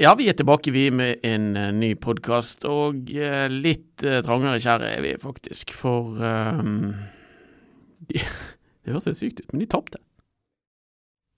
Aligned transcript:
Ja, 0.00 0.14
vi 0.16 0.30
er 0.30 0.32
tilbake 0.32 0.72
vi 0.72 0.86
med 0.88 1.20
en 1.28 1.50
uh, 1.60 1.66
ny 1.76 1.90
podkast, 2.00 2.62
og 2.64 3.10
uh, 3.12 3.48
litt 3.52 4.00
uh, 4.00 4.22
trangere 4.24 4.56
kjære 4.56 4.86
er 4.94 5.02
vi 5.04 5.10
faktisk, 5.20 5.74
for 5.76 6.16
um, 6.16 6.94
de, 8.08 8.22
Det 8.80 8.94
høres 8.94 9.10
litt 9.10 9.20
sykt 9.20 9.42
ut, 9.42 9.52
men 9.52 9.60
de 9.60 9.68
tapte. 9.68 10.00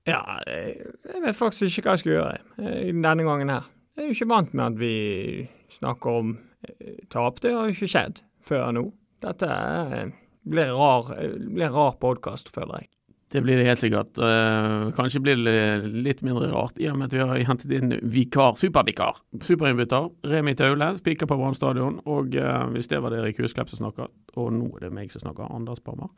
Ja, 0.07 0.21
jeg 0.47 1.25
vet 1.25 1.39
faktisk 1.41 1.81
ikke 1.81 1.89
hva 1.89 1.97
jeg 1.97 2.05
skal 2.05 2.15
gjøre 2.15 2.87
denne 3.03 3.27
gangen 3.27 3.51
her. 3.51 3.67
Jeg 3.97 4.05
er 4.05 4.09
jo 4.13 4.17
ikke 4.21 4.31
vant 4.31 4.55
med 4.55 4.65
at 4.69 4.79
vi 4.79 4.95
snakker 5.71 6.23
om 6.23 6.33
tap. 7.11 7.43
Det 7.43 7.51
har 7.55 7.67
jo 7.67 7.75
ikke 7.75 7.91
skjedd 7.91 8.23
før 8.47 8.71
nå. 8.79 8.85
Dette 9.27 9.51
blir 10.47 10.71
rar, 10.79 11.11
blir 11.51 11.75
rar 11.75 11.99
podkast, 12.03 12.55
føler 12.55 12.85
jeg. 12.85 12.93
Det 13.33 13.41
blir 13.41 13.57
det 13.57 13.65
helt 13.65 13.81
sikkert. 13.81 14.19
Uh, 14.21 14.91
kanskje 14.93 15.23
blir 15.25 15.39
det 15.41 15.89
litt 16.05 16.21
mindre 16.25 16.51
rart 16.53 16.77
i 16.83 16.91
og 16.91 16.99
med 17.01 17.09
at 17.09 17.17
vi 17.17 17.23
har 17.23 17.45
hentet 17.49 17.73
inn 17.73 17.95
vikar, 18.13 18.59
supervikar. 18.61 19.23
Superinnbytter. 19.41 20.11
Remi 20.29 20.53
Taule, 20.59 20.91
spiker 20.99 21.31
på 21.31 21.39
Brann 21.41 21.57
stadion. 21.57 21.97
Og 22.05 22.37
uh, 22.37 22.67
hvis 22.75 22.93
det 22.93 23.01
var 23.01 23.15
det 23.15 23.23
Erik 23.23 23.41
Husklepp 23.41 23.73
som 23.73 23.87
snakket, 23.87 24.13
og 24.37 24.53
nå 24.53 24.69
er 24.77 24.87
det 24.87 24.93
meg 24.99 25.13
som 25.15 25.25
snakker, 25.25 25.49
Anders 25.49 25.81
Parmar. 25.81 26.13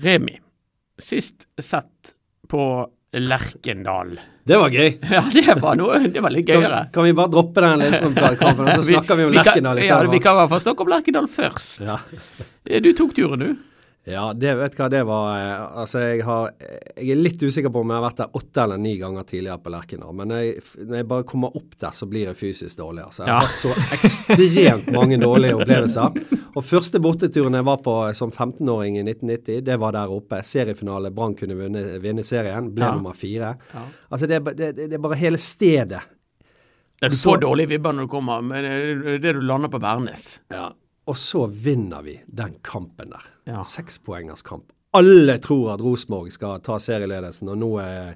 Remi, 0.00 0.38
sist 0.96 1.44
sett 1.60 2.14
på 2.48 2.64
Lerkendal. 3.14 4.16
Det 4.48 4.56
var 4.58 4.72
gøy. 4.72 4.96
Ja, 5.14 5.22
det 5.28 5.60
var, 5.60 5.76
noe, 5.78 6.00
det 6.08 6.24
var 6.24 6.32
litt 6.32 6.48
gøyere. 6.48 6.86
Kan, 6.88 6.96
kan 6.96 7.08
vi 7.10 7.12
bare 7.20 7.32
droppe 7.36 7.62
den 7.68 7.84
Lillestrøm-kampen, 7.84 8.72
så 8.72 8.88
snakker 8.88 9.20
vi 9.20 9.28
om 9.28 9.36
Lerkendal 9.36 9.78
i 9.78 9.84
stedet? 9.84 10.08
Ja, 10.08 10.16
vi 10.16 10.24
kan 10.24 10.34
i 10.34 10.40
hvert 10.40 10.56
fall 10.56 10.64
snakke 10.70 10.88
om 10.88 10.90
Lerkendal 10.96 11.28
først. 11.30 11.84
Ja. 11.84 12.00
Du 12.80 12.90
tok 12.96 13.12
turen, 13.16 13.44
du. 13.44 13.73
Ja, 14.04 14.24
det 14.36 14.50
vet 14.58 14.74
hva 14.76 14.86
det 14.92 15.00
var. 15.08 15.28
Eh, 15.40 15.78
altså, 15.80 16.00
jeg, 16.04 16.24
har, 16.26 16.50
jeg 16.98 17.14
er 17.14 17.20
litt 17.22 17.40
usikker 17.40 17.72
på 17.72 17.80
om 17.80 17.92
jeg 17.92 17.96
har 17.96 18.04
vært 18.04 18.18
der 18.20 18.36
åtte 18.36 18.64
eller 18.66 18.80
ni 18.80 18.98
ganger 19.00 19.24
tidligere 19.24 19.62
på 19.64 19.72
Lerkendal. 19.72 20.12
Men 20.18 20.34
jeg, 20.36 20.58
når 20.76 20.98
jeg, 20.98 21.06
bare 21.14 21.26
kommer 21.30 21.56
opp 21.56 21.78
der, 21.80 21.94
så 21.96 22.08
blir 22.10 22.28
jeg 22.28 22.36
fysisk 22.36 22.82
dårlig. 22.82 23.06
Altså, 23.06 23.24
jeg 23.24 23.32
har 23.32 23.48
hatt 23.48 23.56
så 23.56 23.72
ekstremt 23.96 24.92
mange 24.92 25.18
dårlige 25.22 25.56
opplevelser. 25.56 26.20
Og 26.52 26.60
første 26.68 27.00
borteturen 27.02 27.56
jeg 27.56 27.68
var 27.70 27.80
på 27.86 27.96
som 28.18 28.34
15-åring 28.34 29.00
i 29.00 29.06
1990, 29.06 29.64
det 29.70 29.80
var 29.80 29.96
der 29.96 30.12
oppe. 30.12 30.42
Seriefinale. 30.44 31.14
Brann 31.14 31.38
kunne 31.38 31.56
vinne, 31.62 31.86
vinne, 32.04 32.26
serien. 32.28 32.68
Ble 32.76 32.90
ja. 32.90 32.92
nummer 32.98 33.16
fire. 33.16 33.56
Ja. 33.72 33.88
Altså, 34.10 34.28
det, 34.28 34.44
det, 34.52 34.74
det, 34.84 34.92
er 34.92 35.04
bare 35.08 35.20
hele 35.22 35.40
stedet. 35.40 36.04
Ja, 37.00 37.08
du 37.08 37.16
får 37.16 37.40
dårlige 37.40 37.72
vibber 37.72 37.96
når 37.96 38.04
du 38.04 38.12
kommer, 38.12 38.44
men 38.44 38.64
det 38.64 38.72
er 39.16 39.22
det 39.22 39.38
du 39.38 39.44
lander 39.48 39.72
på 39.72 39.80
Værnes. 39.80 40.34
Ja, 40.52 40.68
og 41.04 41.18
så 41.20 41.46
vinner 41.46 42.04
vi 42.06 42.16
den 42.26 42.56
kampen 42.64 43.12
der. 43.12 43.26
Ja. 43.50 43.62
Sekspoengers 43.66 44.42
kamp. 44.46 44.70
Alle 44.94 45.36
tror 45.42 45.74
at 45.74 45.82
Rosenborg 45.82 46.32
skal 46.32 46.62
ta 46.64 46.78
serieledelsen, 46.80 47.50
og 47.50 47.58
nå 47.60 47.70
er 47.82 48.14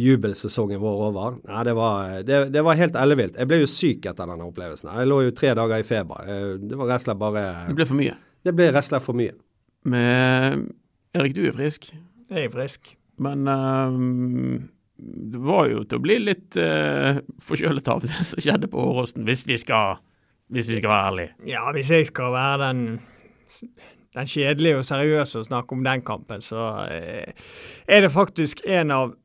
jubelsesongen 0.00 0.80
vår 0.80 1.04
over. 1.08 1.38
Nei, 1.48 1.62
det 1.66 1.74
var, 1.76 2.10
det, 2.26 2.40
det 2.54 2.64
var 2.64 2.78
helt 2.78 2.98
ellevilt. 3.00 3.38
Jeg 3.40 3.50
ble 3.50 3.60
jo 3.62 3.70
syk 3.70 4.06
etter 4.06 4.28
denne 4.28 4.46
opplevelsen. 4.46 4.92
Jeg 5.00 5.08
lå 5.08 5.22
jo 5.26 5.36
tre 5.36 5.54
dager 5.58 5.82
i 5.82 5.86
feber. 5.86 6.28
Det 6.60 6.78
var 6.78 6.92
rett 6.92 7.02
og 7.02 7.06
slett 7.08 7.20
bare 7.20 7.46
Det 7.68 7.78
ble 7.80 7.88
for 7.88 8.00
mye? 8.00 8.18
Det 8.46 8.54
ble 8.56 8.68
rett 8.70 8.84
og 8.84 8.90
slett 8.92 9.06
for 9.06 9.18
mye. 9.18 9.34
Men 9.90 10.68
Erik, 11.16 11.34
du 11.36 11.42
er 11.48 11.56
frisk? 11.56 11.90
Jeg 12.30 12.46
er 12.46 12.52
frisk. 12.52 12.92
Men 13.20 13.48
um, 13.48 14.68
det 14.96 15.40
var 15.42 15.66
jo 15.72 15.82
til 15.84 16.00
å 16.00 16.04
bli 16.04 16.20
litt 16.22 16.60
uh, 16.60 17.18
forkjølet 17.42 17.90
av 17.92 18.04
det 18.04 18.12
som 18.20 18.44
skjedde 18.44 18.70
på 18.70 18.80
Åråsen, 18.92 19.26
hvis 19.28 19.44
vi 19.48 19.58
skal 19.60 19.98
hvis 20.50 20.70
vi 20.70 20.80
skal 20.80 20.90
være 20.90 21.06
ærlige. 21.06 21.32
Ja, 21.46 21.70
hvis 21.72 21.90
jeg 21.90 22.06
skal 22.06 22.34
være 22.34 22.58
den, 22.68 22.84
den 24.16 24.26
kjedelige 24.26 24.80
og 24.80 24.84
seriøse 24.84 25.38
og 25.38 25.48
snakke 25.48 25.76
om 25.76 25.84
den 25.86 26.04
kampen, 26.06 26.44
så 26.44 26.68
eh, 26.90 27.32
er 27.88 28.04
det 28.04 28.12
faktisk 28.12 28.62
en 28.66 28.94
av 28.94 29.16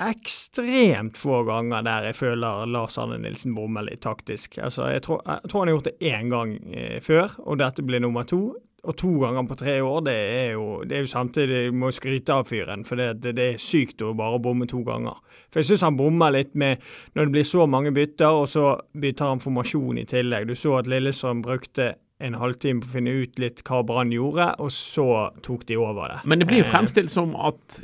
ekstremt 0.00 1.18
få 1.20 1.42
ganger 1.44 1.84
der 1.84 2.06
jeg 2.08 2.16
føler 2.16 2.64
Lars 2.72 2.96
Arne 2.98 3.18
Nilsen 3.20 3.52
bommer 3.56 3.84
litt 3.84 4.00
taktisk. 4.04 4.56
Altså, 4.58 4.88
jeg 4.94 5.04
tror, 5.04 5.20
jeg 5.28 5.50
tror 5.50 5.60
han 5.60 5.68
har 5.68 5.76
gjort 5.76 5.90
det 5.90 6.12
én 6.12 6.32
gang 6.32 6.54
eh, 6.72 6.98
før, 7.04 7.36
og 7.44 7.60
dette 7.60 7.84
blir 7.84 8.00
nummer 8.00 8.24
to 8.28 8.54
og 8.80 8.96
to 8.96 9.10
ganger 9.20 9.44
på 9.48 9.56
tre 9.60 9.76
år, 9.84 10.00
det 10.06 10.16
er 10.16 10.52
jo, 10.54 10.66
det 10.88 10.96
er 10.96 11.02
jo 11.04 11.10
samtidig 11.10 11.58
Du 11.70 11.76
må 11.76 11.90
skryte 11.92 12.32
av 12.32 12.46
fyren, 12.48 12.84
for 12.88 13.00
det, 13.00 13.10
det, 13.24 13.34
det, 13.36 13.48
er 13.54 13.62
sykt 13.62 14.02
å 14.04 14.14
bare 14.16 14.40
bomme 14.42 14.68
to 14.70 14.80
ganger. 14.86 15.18
For 15.52 15.60
jeg 15.60 15.70
syns 15.70 15.84
han 15.84 15.98
bommer 15.98 16.32
litt 16.34 16.54
med 16.58 16.80
når 17.14 17.28
det 17.28 17.34
blir 17.36 17.48
så 17.48 17.66
mange 17.68 17.92
bytter, 17.96 18.40
og 18.42 18.48
så 18.48 18.72
bytter 18.96 19.34
han 19.34 19.44
formasjon 19.44 20.00
i 20.00 20.06
tillegg. 20.08 20.48
Du 20.48 20.56
så 20.56 20.78
at 20.80 20.88
Lillestrøm 20.90 21.44
brukte 21.44 21.94
en 22.20 22.36
halvtime 22.36 22.84
for 22.84 22.92
å 22.92 22.96
finne 22.98 23.14
ut 23.22 23.40
litt 23.40 23.62
hva 23.68 23.80
Brann 23.86 24.12
gjorde, 24.12 24.52
og 24.60 24.72
så 24.74 25.08
tok 25.44 25.64
de 25.68 25.78
over 25.80 26.14
det. 26.14 26.20
Men 26.28 26.40
det 26.40 26.48
blir 26.48 26.62
jo 26.62 26.68
eh, 26.68 26.72
fremstilt 26.72 27.12
som 27.12 27.32
at 27.36 27.80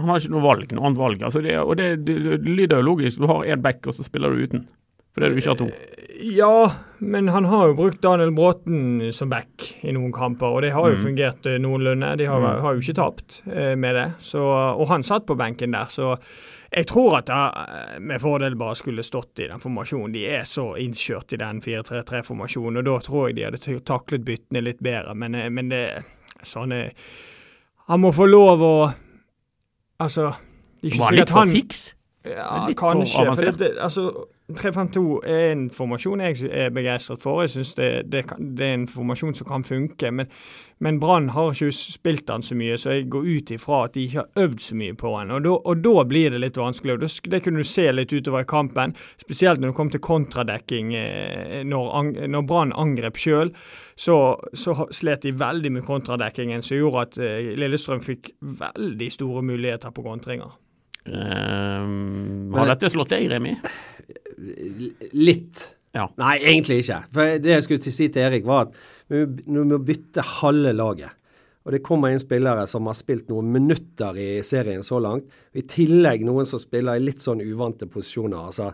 han 0.00 0.08
har 0.08 0.20
ikke 0.20 0.32
noe 0.32 0.44
valg, 0.44 0.72
noe 0.72 0.88
annet 0.88 1.00
valg. 1.00 1.24
Altså 1.28 1.42
det, 1.44 1.56
og 1.60 1.76
det, 1.80 1.90
det, 2.06 2.16
det 2.42 2.56
lyder 2.60 2.80
jo 2.80 2.88
logisk. 2.92 3.20
Du 3.20 3.28
har 3.30 3.44
én 3.44 3.64
back, 3.64 3.84
og 3.86 3.96
så 3.96 4.04
spiller 4.06 4.32
du 4.32 4.44
uten. 4.44 4.64
Fordi 5.12 5.28
du 5.28 5.40
ikke 5.40 5.52
hatt 5.52 5.60
to? 5.60 5.70
Ja, 6.22 6.72
men 6.98 7.28
han 7.28 7.44
har 7.44 7.66
jo 7.66 7.74
brukt 7.74 8.02
Daniel 8.04 8.30
Bråten 8.32 9.12
som 9.12 9.30
back 9.32 9.64
i 9.82 9.92
noen 9.92 10.12
kamper, 10.14 10.54
og 10.54 10.62
det 10.62 10.70
har 10.70 10.92
jo 10.92 10.98
mm. 10.98 11.02
fungert 11.02 11.48
eh, 11.50 11.58
noenlunde. 11.60 12.12
De 12.20 12.28
har, 12.30 12.38
mm. 12.38 12.60
har, 12.62 12.76
jo 12.76 12.84
ikke 12.84 12.96
tapt 13.00 13.40
eh, 13.50 13.72
med 13.76 13.96
det. 13.98 14.06
Så, 14.22 14.42
og 14.42 14.86
han 14.92 15.04
satt 15.06 15.26
på 15.26 15.36
benken 15.38 15.74
der, 15.74 15.90
så 15.90 16.14
jeg 16.72 16.86
tror 16.88 17.18
at 17.18 17.32
jeg 17.32 18.00
med 18.06 18.22
fordel 18.22 18.56
bare 18.60 18.76
skulle 18.78 19.04
stått 19.04 19.42
i 19.42 19.48
den 19.50 19.60
formasjonen. 19.60 20.14
De 20.14 20.24
er 20.36 20.46
så 20.48 20.70
innkjørt 20.80 21.34
i 21.34 21.40
den 21.42 21.60
4-3-3-formasjonen, 21.64 22.80
og 22.80 22.88
da 22.88 22.98
tror 23.04 23.28
jeg 23.28 23.40
de 23.40 23.48
hadde 23.48 23.80
taklet 23.88 24.24
byttene 24.28 24.62
litt 24.64 24.80
bedre. 24.84 25.16
Men, 25.18 25.36
eh, 25.36 25.50
men 25.50 25.72
det 25.72 25.84
sånn 26.42 26.72
Han 26.72 28.00
må 28.02 28.10
få 28.14 28.26
lov 28.26 28.62
å 28.66 28.76
Altså 30.02 30.32
det 30.82 30.88
er 30.88 30.94
ikke 30.96 31.02
Var 31.04 31.14
litt 31.14 31.30
for 31.30 31.50
fiks? 31.50 31.82
Ja, 32.26 32.66
kanskje. 32.78 33.26
For 33.34 33.58
det, 33.58 33.68
altså, 33.82 34.06
352 34.54 35.20
er 35.28 35.52
en 35.52 35.64
formasjon 35.72 36.22
jeg 36.24 36.48
er 36.50 36.70
begeistret 36.74 37.22
for. 37.22 37.42
Jeg 37.42 37.50
synes 37.54 37.74
det, 37.78 37.88
det, 38.12 38.24
det, 38.38 38.66
er 38.66 38.76
en 38.76 38.86
formasjon 38.88 39.34
som 39.34 39.48
kan 39.48 39.64
funke. 39.66 40.10
Men, 40.10 40.30
men 40.82 41.00
Brann 41.02 41.30
har 41.34 41.52
ikke 41.52 41.72
spilt 41.72 42.26
den 42.28 42.44
så 42.44 42.56
mye, 42.58 42.78
så 42.80 42.96
jeg 42.96 43.08
går 43.12 43.28
ut 43.28 43.52
ifra 43.54 43.82
at 43.86 43.96
de 43.96 44.06
ikke 44.06 44.22
har 44.22 44.46
øvd 44.46 44.64
så 44.64 44.78
mye 44.78 44.96
på 44.98 45.14
den. 45.18 45.34
Og 45.36 45.50
og 45.62 45.82
da 45.84 46.04
blir 46.08 46.32
det 46.32 46.40
litt 46.42 46.58
vanskelig. 46.58 46.94
og 46.94 47.04
det, 47.04 47.10
det, 47.30 47.42
kunne 47.44 47.62
du 47.62 47.68
se 47.68 47.86
litt 47.92 48.12
utover 48.12 48.46
i 48.46 48.48
kampen, 48.48 48.94
spesielt 49.20 49.60
når 49.60 49.72
det 49.72 49.78
kom 49.78 49.92
til 49.92 50.04
kontradekking. 50.04 50.94
Eh, 50.94 51.60
når, 51.64 52.26
når 52.28 52.48
Brann 52.48 52.72
angrep 52.72 53.20
sjøl, 53.20 53.52
så, 53.94 54.18
så, 54.54 54.76
slet 54.90 55.26
de 55.26 55.36
veldig 55.38 55.72
med 55.78 55.86
kontradekkingen, 55.86 56.62
som 56.62 56.78
gjorde 56.78 57.06
at 57.06 57.22
eh, 57.22 57.54
Lillestrøm 57.58 58.02
fikk 58.04 58.34
veldig 58.62 59.12
store 59.12 59.44
muligheter 59.46 59.94
på 59.94 60.04
kontringer. 60.06 60.61
Um, 61.04 62.52
har 62.54 62.68
dette 62.74 62.90
slått 62.92 63.14
deg, 63.14 63.26
Remi? 63.32 63.56
Litt. 65.18 65.64
Ja. 65.92 66.06
Nei, 66.20 66.36
egentlig 66.40 66.82
ikke. 66.82 67.00
For 67.12 67.40
Det 67.42 67.56
jeg 67.56 67.66
skulle 67.66 67.94
si 67.94 68.08
til 68.12 68.26
Erik, 68.26 68.46
var 68.48 68.68
at 68.68 68.78
vi 69.12 69.24
må 69.58 69.80
bytte 69.82 70.24
halve 70.40 70.72
laget. 70.76 71.18
Og 71.62 71.74
det 71.76 71.82
kommer 71.86 72.10
inn 72.10 72.18
spillere 72.18 72.64
som 72.66 72.88
har 72.90 72.96
spilt 72.98 73.28
noen 73.30 73.52
minutter 73.54 74.16
i 74.18 74.30
serien 74.46 74.82
så 74.82 74.98
langt. 75.02 75.30
I 75.54 75.62
tillegg 75.68 76.24
noen 76.26 76.48
som 76.48 76.58
spiller 76.58 76.98
i 76.98 77.04
litt 77.04 77.22
sånn 77.22 77.42
uvante 77.44 77.86
posisjoner. 77.90 78.48
Altså, 78.50 78.72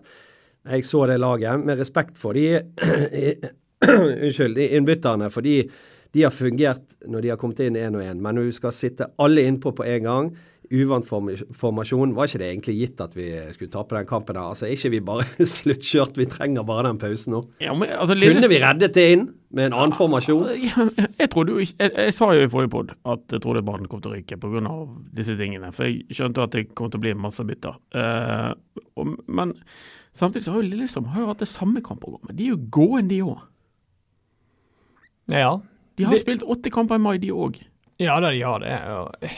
jeg 0.69 0.87
så 0.89 1.05
det 1.11 1.19
laget 1.21 1.65
med 1.65 1.81
respekt 1.81 2.17
for 2.21 2.37
de 2.37 2.57
Unnskyld, 3.89 4.59
innbytterne. 4.59 5.29
for 5.31 5.45
de 5.47 5.61
har 6.17 6.35
fungert 6.35 6.97
når 7.07 7.25
de 7.25 7.33
har 7.33 7.41
kommet 7.41 7.61
inn 7.65 7.77
én 7.77 7.97
og 7.97 8.05
én. 8.05 8.21
Men 8.21 8.39
når 8.39 8.49
du 8.49 8.57
skal 8.57 8.73
sitte 8.75 9.11
alle 9.21 9.45
innpå 9.49 9.75
på 9.77 9.87
en 9.87 10.07
gang 10.07 10.31
uvant 10.69 11.07
formasjon, 11.09 12.13
var 12.17 12.29
ikke 12.29 12.41
det 12.43 12.49
egentlig 12.51 12.75
gitt 12.77 13.01
at 13.01 13.15
vi 13.17 13.27
skulle 13.55 13.73
tape 13.73 13.97
den 13.97 14.09
kampen 14.09 14.37
der? 14.37 14.51
Altså, 14.53 14.67
Er 14.67 14.77
ikke 14.77 14.93
vi 14.93 15.01
bare 15.01 15.25
sluttkjørt? 15.57 16.19
Vi 16.21 16.29
trenger 16.29 16.67
bare 16.69 16.89
den 16.89 17.01
pausen 17.01 17.35
nå. 17.37 17.43
Ja, 17.63 17.75
men, 17.75 17.89
altså, 17.95 18.17
Kunne 18.19 18.51
vi 18.53 18.61
reddet 18.63 18.95
det 18.97 19.07
inn 19.15 19.29
med 19.49 19.71
en 19.71 19.77
annen 19.79 19.95
ja, 19.95 19.97
formasjon? 19.97 20.49
Jeg, 20.53 21.09
jeg, 21.19 21.31
trodde, 21.33 21.57
jeg, 21.63 21.93
jeg, 21.97 22.17
sa 22.17 22.31
jo 22.37 22.45
i 22.45 22.51
forrige 22.53 22.73
pod 22.75 22.93
at 23.09 23.37
jeg 23.37 23.45
trodde 23.45 23.65
Brann 23.65 23.89
kom 23.89 24.03
til 24.05 24.13
å 24.13 24.19
ryke 24.19 24.41
pga. 24.41 24.75
disse 25.17 25.39
tingene. 25.41 25.73
For 25.73 25.89
jeg 25.89 26.19
skjønte 26.19 26.45
at 26.45 26.57
det 26.57 26.67
kom 26.77 26.93
til 26.93 27.01
å 27.01 27.07
bli 27.07 27.15
masse 27.17 27.45
bytter. 27.49 27.81
Uh, 27.97 28.53
og, 29.01 29.17
men 29.25 29.57
samtidig 30.13 30.45
så 30.47 30.57
har 30.57 30.63
jo 30.63 30.69
Lillestrøm 30.69 31.09
har 31.15 31.25
jo 31.25 31.33
hatt 31.33 31.47
det 31.47 31.53
samme 31.53 31.85
kampprogrammet. 31.85 32.37
De 32.37 32.49
er 32.51 32.57
jo 32.57 32.61
gående, 32.77 33.15
de 33.15 33.25
òg. 33.25 33.41
Ja. 35.33 35.59
De 35.99 36.07
har 36.07 36.15
det... 36.15 36.23
spilt 36.23 36.47
åtte 36.47 36.71
kamper 36.73 36.99
i 36.99 37.03
mai, 37.03 37.17
de 37.23 37.33
òg. 37.35 37.59
Ja 37.99 38.21
da, 38.23 38.31
de 38.31 38.43
har 38.47 38.63
det. 38.63 38.75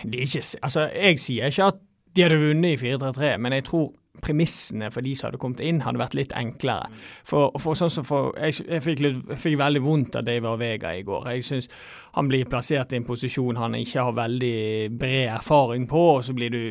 De 0.05 0.21
ikke, 0.27 0.43
altså, 0.61 0.87
jeg 0.93 1.21
sier 1.23 1.49
ikke 1.49 1.71
at 1.73 1.81
de 2.17 2.25
hadde 2.27 2.41
vunnet 2.43 2.75
i 2.75 2.91
4-3-3, 2.91 3.37
men 3.41 3.55
jeg 3.57 3.65
tror 3.71 3.87
premissene 4.25 4.91
for 4.93 5.05
de 5.05 5.15
som 5.17 5.29
hadde 5.29 5.41
kommet 5.43 5.63
inn, 5.65 5.83
hadde 5.85 6.01
vært 6.03 6.17
litt 6.19 6.35
enklere. 6.37 6.91
For, 7.27 7.55
for 7.61 7.79
sånn 7.79 7.93
som 7.93 8.07
for, 8.07 8.35
Jeg, 8.41 8.61
jeg, 8.67 8.83
fikk, 8.85 9.03
litt, 9.05 9.23
jeg 9.33 9.41
fikk, 9.43 9.59
veldig 9.61 9.83
vondt 9.85 10.19
av 10.21 10.27
David 10.27 10.61
Vega 10.61 10.95
i 10.97 11.05
går. 11.07 11.29
Jeg 11.35 11.47
syns 11.47 11.71
han 12.17 12.29
blir 12.31 12.49
plassert 12.51 12.93
i 12.93 12.99
en 12.99 13.07
posisjon 13.07 13.59
han 13.61 13.77
ikke 13.79 14.05
har 14.07 14.17
veldig 14.17 14.91
bred 14.99 15.29
erfaring 15.37 15.87
på, 15.91 16.05
og 16.17 16.25
så, 16.27 16.35
blir 16.37 16.51
du, 16.55 16.63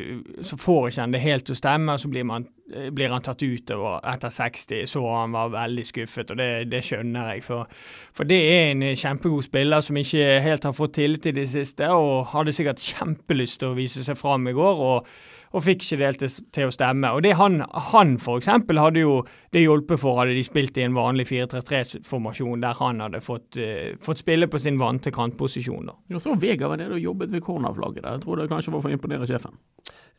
så 0.44 0.58
får 0.60 0.90
ikke 0.90 1.04
han 1.04 1.14
det 1.14 1.22
helt 1.24 1.46
til 1.48 1.56
å 1.56 1.60
stemme, 1.60 1.94
og 1.94 2.02
så 2.02 2.10
blir, 2.12 2.26
man, 2.28 2.46
blir 2.92 3.14
han 3.14 3.24
tatt 3.24 3.42
ut 3.42 3.72
etter 3.72 4.34
60. 4.36 4.84
Så 4.90 5.04
han 5.08 5.34
var 5.36 5.54
veldig 5.54 5.86
skuffet, 5.88 6.34
og 6.34 6.40
det, 6.40 6.50
det 6.72 6.82
skjønner 6.86 7.34
jeg. 7.34 7.44
For, 7.46 7.82
for, 8.12 8.28
det 8.28 8.40
er 8.52 8.70
en 8.70 8.86
kjempegod 8.92 9.48
spiller 9.48 9.84
som 9.84 9.98
ikke 10.00 10.40
helt 10.44 10.68
har 10.68 10.76
fått 10.76 10.98
tillit 11.00 11.30
i 11.30 11.36
det 11.40 11.48
siste, 11.50 11.88
og 11.88 12.30
hadde 12.34 12.54
sikkert 12.56 12.84
kjempelyst 12.84 13.62
til 13.62 13.72
å 13.72 13.78
vise 13.78 14.04
seg 14.06 14.18
fram 14.20 14.48
i 14.50 14.56
går. 14.56 14.86
og 14.90 15.06
og 15.50 15.64
fikk 15.66 15.82
ikke 15.82 15.98
det 15.98 16.06
helt 16.06 16.24
til, 16.54 16.68
å 16.68 16.74
stemme. 16.74 17.10
Og 17.16 17.24
det 17.26 17.34
Han, 17.40 17.60
han 17.92 18.16
eksempel 18.36 18.78
hadde 18.78 19.02
jo 19.02 19.20
det 19.50 19.64
hjulpet 19.64 19.98
for 19.98 20.20
hadde 20.20 20.36
de 20.36 20.44
spilt 20.46 20.78
i 20.78 20.84
en 20.86 20.94
vanlig 20.94 21.26
4-3-3-formasjon 21.30 22.62
der 22.62 22.78
han 22.78 23.02
hadde 23.02 23.22
fått, 23.24 23.58
uh, 23.58 23.96
fått, 24.02 24.22
spille 24.22 24.46
på 24.46 24.60
sin 24.62 24.78
vante 24.78 25.10
kantposisjon. 25.10 25.90
da. 25.90 25.96
Jeg 26.10 26.22
så 26.22 26.36
Vega 26.38 26.68
var 26.70 26.78
nede 26.78 26.94
og 26.94 27.02
jobbet 27.02 27.32
ved 27.34 27.42
cornerflagget 27.42 28.04
der. 28.04 28.18
Jeg 28.18 28.24
tror 28.26 28.38
det 28.38 28.50
kanskje 28.52 28.74
var 28.76 28.84
for 28.84 28.92
å 28.92 28.98
imponere 28.98 29.26
sjefen. 29.26 29.58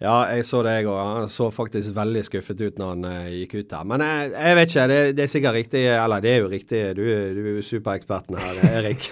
Ja, 0.01 0.16
jeg 0.33 0.48
så 0.50 0.63
det, 0.66 0.72
jeg 0.80 0.88
òg. 0.89 0.98
Han 0.98 1.30
så 1.30 1.51
faktisk 1.54 1.94
veldig 1.94 2.24
skuffet 2.25 2.62
ut 2.66 2.80
når 2.81 2.94
han 2.95 3.06
uh, 3.06 3.31
gikk 3.38 3.54
ut 3.60 3.69
der. 3.69 3.88
Men 3.88 4.04
jeg, 4.04 4.31
jeg 4.33 4.57
vet 4.57 4.74
ikke, 4.74 4.86
det, 4.89 5.00
det, 5.16 5.24
er 5.24 5.31
sikkert 5.36 5.57
riktig 5.60 5.83
Eller 5.94 6.24
det 6.24 6.31
er 6.31 6.39
jo 6.42 6.50
riktig, 6.50 6.80
du, 6.98 7.04
du 7.06 7.42
er 7.44 7.60
jo 7.60 7.66
supereksperten 7.66 8.39
her, 8.42 8.62
Erik. 8.81 9.07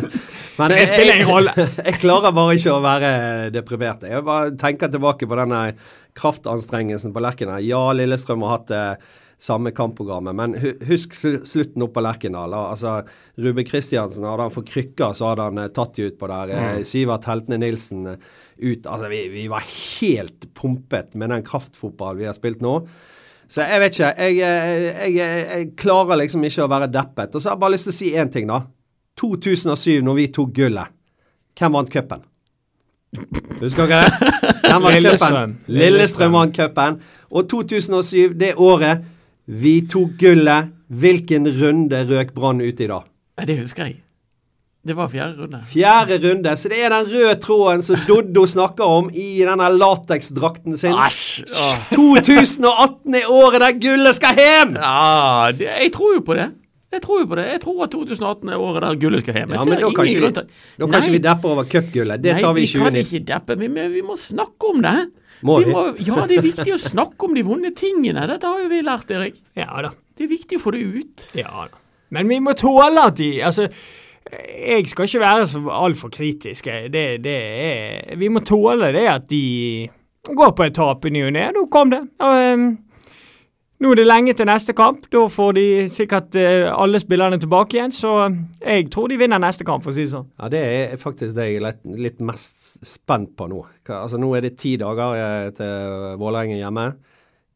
Men 0.60 0.74
jeg, 0.74 0.88
jeg, 0.96 1.26
jeg, 1.90 1.98
klarer 2.00 2.34
bare 2.36 2.56
ikke 2.56 2.72
å 2.72 2.80
være 2.84 3.12
deprimert. 3.52 4.08
Jeg 4.08 4.24
bare 4.26 4.54
tenker 4.58 4.90
tilbake 4.92 5.28
på 5.28 5.38
denne 5.38 5.59
kraftanstrengelsen 6.18 7.14
på 7.14 7.22
Lerkendal. 7.24 7.64
Ja, 7.66 7.82
Lillestrøm 7.96 8.44
har 8.46 8.58
hatt 8.58 8.70
det 8.70 8.84
samme 9.40 9.70
kampprogrammet, 9.72 10.36
men 10.36 10.54
husk 10.88 11.14
slutten 11.16 11.84
opp 11.84 11.94
på 11.96 12.02
Lerkendal. 12.04 12.54
Altså, 12.54 12.98
Ruben 13.40 13.64
Kristiansen, 13.64 14.26
hadde 14.28 14.48
han 14.48 14.52
fått 14.52 14.68
krykker, 14.68 15.14
så 15.16 15.30
hadde 15.30 15.46
han 15.48 15.62
tatt 15.76 15.96
de 15.96 16.10
ut 16.10 16.18
på 16.20 16.28
der. 16.28 16.52
Mm. 16.52 16.82
Sivert 16.84 17.28
Heltene 17.30 17.60
Nilsen 17.62 18.10
ut 18.60 18.84
Altså, 18.84 19.08
vi, 19.08 19.22
vi 19.32 19.46
var 19.48 19.64
helt 19.64 20.50
pumpet 20.54 21.16
med 21.16 21.32
den 21.32 21.46
kraftfotballen 21.46 22.20
vi 22.20 22.28
har 22.28 22.36
spilt 22.36 22.60
nå. 22.64 22.76
Så 23.50 23.64
jeg 23.66 23.82
vet 23.82 23.96
ikke. 23.96 24.10
Jeg, 24.20 24.36
jeg, 24.38 25.14
jeg, 25.16 25.44
jeg, 25.48 25.70
klarer 25.80 26.20
liksom 26.20 26.44
ikke 26.46 26.66
å 26.66 26.70
være 26.70 26.90
deppet. 26.92 27.34
Og 27.34 27.40
så 27.40 27.50
har 27.50 27.56
jeg 27.56 27.64
bare 27.64 27.74
lyst 27.74 27.88
til 27.88 27.94
å 27.94 27.98
si 27.98 28.10
én 28.14 28.30
ting, 28.30 28.46
da. 28.50 28.60
2007, 29.18 30.04
når 30.06 30.20
vi 30.20 30.26
tok 30.36 30.52
gullet. 30.60 30.92
Hvem 31.58 31.74
vant 31.74 31.90
cupen? 31.92 32.22
Husker 33.60 33.88
dere 33.90 34.06
det? 34.06 34.34
Den 34.70 34.82
vant 34.84 35.06
cupen? 35.06 35.56
Lillestrøm 35.66 36.36
vant 36.38 36.54
cupen. 36.56 37.00
Og 37.30 37.48
2007, 37.50 38.36
det 38.38 38.54
året 38.56 39.02
vi 39.50 39.80
tok 39.90 40.14
gullet, 40.20 40.70
hvilken 40.90 41.48
runde 41.58 42.04
røk 42.06 42.30
Brann 42.36 42.62
ut 42.62 42.80
i 42.80 42.86
da? 42.90 43.00
Det 43.46 43.58
husker 43.58 43.88
jeg. 43.88 43.98
Det 44.80 44.94
var 44.96 45.10
fjerde 45.12 45.42
runde. 45.42 45.58
Fjerde 45.68 46.16
runde. 46.22 46.54
Så 46.56 46.70
det 46.72 46.78
er 46.80 46.92
den 46.94 47.08
røde 47.10 47.34
tråden 47.42 47.82
som 47.84 48.00
Doddo 48.08 48.46
snakker 48.48 48.86
om 48.88 49.10
i 49.12 49.42
denne 49.44 49.66
lateksdrakten 49.74 50.78
sin. 50.78 50.94
Asj! 50.96 51.42
2018 51.92 53.18
er 53.18 53.28
året 53.28 53.60
der 53.60 53.76
gullet 53.82 54.16
skal 54.16 54.38
hjem! 54.38 54.78
Ja, 54.80 55.50
det, 55.52 55.68
jeg 55.68 55.92
tror 55.92 56.14
jo 56.16 56.22
på 56.24 56.38
det. 56.38 56.48
Jeg 56.90 57.02
tror 57.04 57.20
jo 57.22 57.26
på 57.30 57.36
det. 57.38 57.46
Jeg 57.52 57.60
tror 57.62 57.82
at 57.86 57.92
2018 57.94 58.50
er 58.50 58.58
året 58.58 58.82
der 58.82 58.96
gullet 58.98 59.22
skal 59.22 59.36
hjem. 59.38 59.52
Ja, 59.54 59.64
men 59.64 59.78
Da 59.78 59.90
kan 59.94 60.08
ikke 60.10 60.26
vi, 60.26 60.30
da 60.34 60.88
kan 60.90 60.96
ikke 60.98 61.14
vi 61.14 61.22
deppe 61.22 61.50
over 61.52 61.68
cupgullet. 61.70 62.22
Det 62.24 62.36
tar 62.40 62.54
vi 62.56 62.64
i 62.66 62.70
2019. 62.70 62.82
Nei, 62.82 62.90
vi 62.90 63.04
kan 63.04 63.06
ikke 63.06 63.26
deppe, 63.30 63.56
men 63.60 63.92
vi 63.94 64.02
må 64.02 64.16
snakke 64.18 64.72
om 64.74 64.82
det. 64.82 64.96
Må 65.46 65.60
vi? 65.62 65.70
Må, 65.70 65.84
ja, 66.02 66.26
det 66.28 66.40
er 66.40 66.44
viktig 66.44 66.74
å 66.74 66.80
snakke 66.82 67.28
om 67.28 67.38
de 67.38 67.44
vonde 67.46 67.70
tingene. 67.78 68.26
Dette 68.28 68.50
har 68.50 68.64
jo 68.64 68.68
vi 68.72 68.82
lært, 68.84 69.14
Erik. 69.14 69.38
Ja 69.56 69.70
da. 69.86 69.94
Det 70.18 70.26
er 70.26 70.32
viktig 70.34 70.58
å 70.58 70.64
få 70.66 70.74
det 70.74 70.82
ut. 70.84 71.26
Ja 71.38 71.68
da. 71.70 71.80
Men 72.10 72.26
vi 72.26 72.40
må 72.42 72.56
tåle 72.58 73.06
at 73.06 73.20
de 73.20 73.36
Altså 73.46 73.68
jeg 74.30 74.86
skal 74.90 75.08
ikke 75.08 75.22
være 75.22 75.46
så 75.48 75.60
altfor 75.74 76.10
kritisk. 76.12 76.68
Det, 76.92 77.04
det 77.24 77.38
er, 77.64 78.16
vi 78.20 78.28
må 78.30 78.42
tåle 78.46 78.92
det 78.94 79.06
at 79.10 79.26
de 79.30 79.88
går 80.28 80.52
på 80.54 80.66
et 80.66 80.76
tap 80.76 81.06
i 81.08 81.12
ny 81.14 81.24
og 81.26 81.32
ne. 81.34 81.46
Nå 81.56 81.64
kom 81.72 81.90
det. 81.90 82.02
Og, 82.20 82.42
um, 82.54 82.68
nå 83.80 83.92
er 83.92 84.00
det 84.00 84.04
lenge 84.04 84.34
til 84.36 84.48
neste 84.48 84.74
kamp. 84.76 85.06
Da 85.12 85.22
får 85.32 85.54
de 85.56 85.66
sikkert 85.88 86.36
uh, 86.36 86.68
alle 86.74 87.00
spillerne 87.00 87.38
tilbake 87.40 87.78
igjen. 87.78 87.94
Så 87.96 88.12
jeg 88.60 88.90
tror 88.92 89.08
de 89.08 89.16
vinner 89.20 89.40
neste 89.40 89.64
kamp, 89.68 89.84
for 89.84 89.92
å 89.92 89.96
si 89.96 90.04
det 90.04 90.12
sånn. 90.12 90.28
Ja, 90.40 90.50
Det 90.52 90.60
er 90.64 90.98
faktisk 91.00 91.38
det 91.38 91.46
jeg 91.48 91.62
er 91.62 91.96
litt, 91.96 92.20
mest 92.20 92.84
spent 92.86 93.32
på 93.38 93.48
nå. 93.48 93.62
Altså, 93.88 94.20
nå 94.20 94.34
er 94.36 94.44
det 94.44 94.58
ti 94.60 94.74
dager 94.80 95.16
eh, 95.16 95.48
til 95.56 96.12
Vålerengen 96.20 96.60
hjemme. 96.60 96.90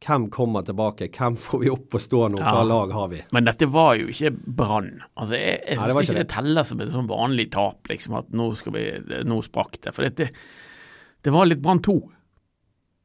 Hvem 0.05 0.27
kommer 0.33 0.65
tilbake? 0.65 1.09
Hvem 1.13 1.37
får 1.41 1.61
vi 1.63 1.71
opp 1.73 1.97
og 1.97 2.03
stå 2.03 2.23
nå? 2.33 2.41
Hva 2.41 2.59
ja. 2.61 2.65
lag 2.69 2.93
har 2.93 3.13
vi? 3.13 3.21
Men 3.37 3.47
dette 3.49 3.69
var 3.73 3.95
jo 4.01 4.11
ikke 4.13 4.33
Brann. 4.33 4.91
Altså, 5.15 5.39
jeg 5.39 5.61
jeg 5.61 5.81
syns 5.81 6.01
ikke, 6.03 6.19
det. 6.19 6.25
det 6.25 6.35
teller 6.35 6.69
som 6.69 6.83
et 6.85 6.93
sånn 6.93 7.09
vanlig 7.09 7.51
tap, 7.55 7.85
liksom, 7.89 8.19
at 8.21 8.33
nå, 8.37 8.51
skal 8.59 8.77
vi, 8.77 8.85
nå 9.29 9.41
sprakk 9.45 9.81
det. 9.85 9.95
For 9.97 10.09
det, 10.09 10.29
det 11.25 11.33
var 11.33 11.49
litt 11.49 11.63
Brann 11.65 11.85
2. 11.85 11.97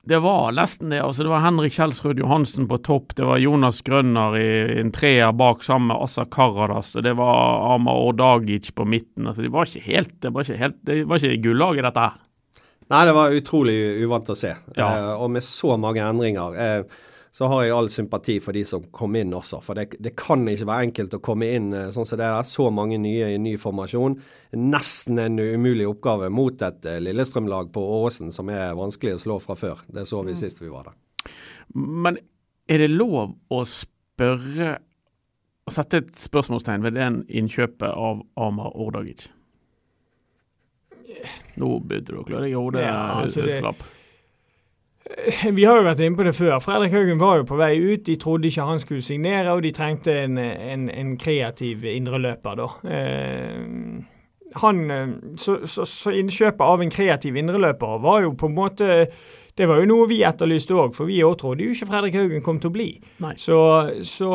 Det 0.07 0.17
var 0.23 0.53
nesten 0.55 0.89
det. 0.89 1.01
altså 1.03 1.23
Det 1.23 1.29
var 1.29 1.43
Henrik 1.43 1.73
Kjelsrud 1.75 2.19
Johansen 2.19 2.67
på 2.69 2.77
topp, 2.81 3.15
det 3.15 3.25
var 3.27 3.37
Jonas 3.37 3.81
Grønner 3.85 4.37
i, 4.39 4.47
i 4.77 4.79
en 4.81 4.93
treer 4.95 5.33
bak 5.35 5.61
sammen 5.65 5.91
med 5.91 5.99
Assa 6.05 6.25
Karadas, 6.25 6.95
og 6.95 7.03
det 7.05 7.13
var 7.19 7.75
Amar 7.75 7.99
Ordagic 8.07 8.71
på 8.75 8.87
midten. 8.87 9.27
altså 9.27 9.43
Det 9.43 9.51
var 9.53 9.67
ikke 9.67 9.85
helt 9.85 10.15
det 10.23 10.31
var 10.33 10.47
ikke, 10.47 10.61
helt, 10.63 10.79
det 10.87 11.03
var 11.09 11.21
ikke 11.21 11.43
gullaget, 11.43 11.85
dette 11.89 12.07
her. 12.07 12.17
Nei, 12.89 13.03
det 13.05 13.13
var 13.13 13.35
utrolig 13.37 13.77
uvant 14.01 14.31
å 14.33 14.37
se. 14.37 14.55
Ja. 14.73 14.87
Eh, 14.87 15.11
og 15.21 15.29
med 15.29 15.45
så 15.45 15.75
mange 15.77 16.01
endringer. 16.01 16.55
Eh, 16.57 16.99
så 17.31 17.47
har 17.51 17.63
jeg 17.63 17.73
all 17.75 17.89
sympati 17.93 18.37
for 18.41 18.57
de 18.57 18.63
som 18.65 18.83
kom 18.95 19.15
inn 19.19 19.33
også. 19.37 19.59
For 19.61 19.77
det, 19.77 19.99
det 20.01 20.15
kan 20.17 20.47
ikke 20.49 20.67
være 20.69 20.87
enkelt 20.87 21.13
å 21.13 21.21
komme 21.23 21.49
inn 21.53 21.69
eh, 21.77 21.91
sånn 21.93 22.07
som 22.07 22.19
det 22.19 22.25
er. 22.25 22.41
Så 22.47 22.65
mange 22.73 22.97
nye 23.01 23.29
i 23.35 23.39
ny 23.41 23.53
formasjon. 23.61 24.17
Nesten 24.57 25.21
en 25.21 25.37
umulig 25.37 25.87
oppgave 25.89 26.31
mot 26.33 26.65
et 26.65 26.89
eh, 26.89 27.01
Lillestrøm-lag 27.05 27.69
på 27.75 27.83
Åråsen 27.99 28.33
som 28.35 28.49
er 28.53 28.73
vanskelig 28.77 29.17
å 29.17 29.23
slå 29.25 29.39
fra 29.43 29.57
før. 29.59 29.85
Det 29.87 30.07
så 30.09 30.23
vi 30.25 30.33
mm. 30.33 30.41
sist 30.41 30.63
vi 30.63 30.73
var 30.73 30.89
der. 30.89 30.99
Men 31.77 32.17
er 32.69 32.85
det 32.85 32.91
lov 32.93 33.35
å 33.53 33.63
spørre 33.67 34.77
Å 35.69 35.71
sette 35.73 35.99
et 36.01 36.07
spørsmålstegn 36.17 36.81
ved 36.81 36.95
den 36.97 37.19
innkjøpet 37.29 37.91
av 37.93 38.23
Amar 38.41 38.73
Ordagic? 38.73 39.27
Nå 41.61 41.75
begynte 41.85 42.15
du 42.15 42.23
å 42.23 42.25
klø 42.25 42.41
deg 42.41 42.55
i 42.55 42.57
hodet. 42.57 42.87
Ja, 42.87 43.19
altså 43.21 43.45
vi 45.57 45.65
har 45.65 45.79
jo 45.79 45.87
vært 45.87 46.03
inne 46.05 46.17
på 46.17 46.25
det 46.27 46.35
før. 46.37 46.59
Fredrik 46.63 46.93
Haugen 46.93 47.21
var 47.21 47.39
jo 47.39 47.47
på 47.49 47.57
vei 47.59 47.73
ut. 47.79 48.05
De 48.05 48.15
trodde 48.19 48.49
ikke 48.49 48.67
han 48.67 48.81
skulle 48.81 49.05
signere, 49.05 49.51
og 49.53 49.63
de 49.65 49.73
trengte 49.75 50.15
en, 50.25 50.37
en, 50.37 50.87
en 50.89 51.17
kreativ 51.19 51.85
indreløper, 51.89 52.59
da. 52.59 52.69
Eh, 52.95 54.15
han, 54.59 54.79
så, 55.37 55.59
så, 55.69 55.85
så, 55.85 56.11
innkjøpet 56.17 56.63
av 56.65 56.81
en 56.81 56.89
kreativ 56.89 57.35
indreløper 57.37 57.99
var 58.01 58.23
jo 58.23 58.31
på 58.33 58.47
en 58.49 58.55
måte 58.55 58.87
Det 59.53 59.67
var 59.69 59.77
jo 59.77 59.89
noe 59.91 60.07
vi 60.09 60.23
etterlyste 60.25 60.73
òg, 60.73 60.95
for 60.97 61.05
vi 61.05 61.19
òg 61.21 61.35
trodde 61.37 61.67
jo 61.67 61.75
ikke 61.75 61.85
Fredrik 61.91 62.17
Haugen 62.17 62.41
kom 62.41 62.57
til 62.57 62.71
å 62.71 62.73
bli. 62.73 62.87
Så, 63.37 63.59
så, 64.01 64.29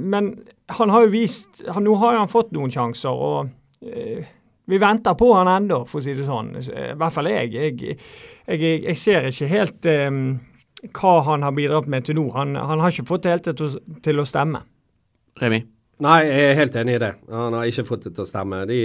men 0.00 0.32
han 0.78 0.90
har 0.90 1.06
jo 1.06 1.12
vist 1.12 1.62
han, 1.68 1.84
Nå 1.86 1.94
har 2.02 2.18
han 2.18 2.32
fått 2.32 2.50
noen 2.56 2.72
sjanser, 2.74 3.12
og 3.12 3.52
eh, 3.86 4.26
vi 4.70 4.78
venter 4.78 5.16
på 5.18 5.32
han 5.34 5.50
ennå, 5.50 5.82
for 5.90 5.98
å 6.00 6.04
si 6.04 6.14
det 6.14 6.26
sånn. 6.26 6.54
I 6.60 6.92
hvert 6.98 7.14
fall 7.14 7.30
jeg. 7.30 7.50
Jeg, 7.56 7.98
jeg, 8.46 8.72
jeg 8.86 8.98
ser 9.00 9.26
ikke 9.30 9.50
helt 9.50 9.88
um, 9.90 10.22
hva 10.94 11.14
han 11.26 11.46
har 11.46 11.54
bidratt 11.56 11.90
med 11.90 12.06
til 12.06 12.18
nå. 12.18 12.28
Han, 12.36 12.54
han 12.58 12.82
har 12.82 12.94
ikke 12.94 13.08
fått 13.10 13.26
det 13.26 13.36
helt 13.36 13.50
til, 13.50 13.76
til 14.04 14.22
å 14.22 14.26
stemme. 14.28 14.62
Remi? 15.42 15.62
Nei, 16.02 16.20
jeg 16.26 16.46
er 16.48 16.58
helt 16.58 16.78
enig 16.78 16.96
i 16.96 17.02
det. 17.02 17.12
Han 17.30 17.54
har 17.58 17.68
ikke 17.68 17.86
fått 17.86 18.08
det 18.08 18.14
til 18.16 18.24
å 18.24 18.28
stemme. 18.28 18.62
De 18.70 18.80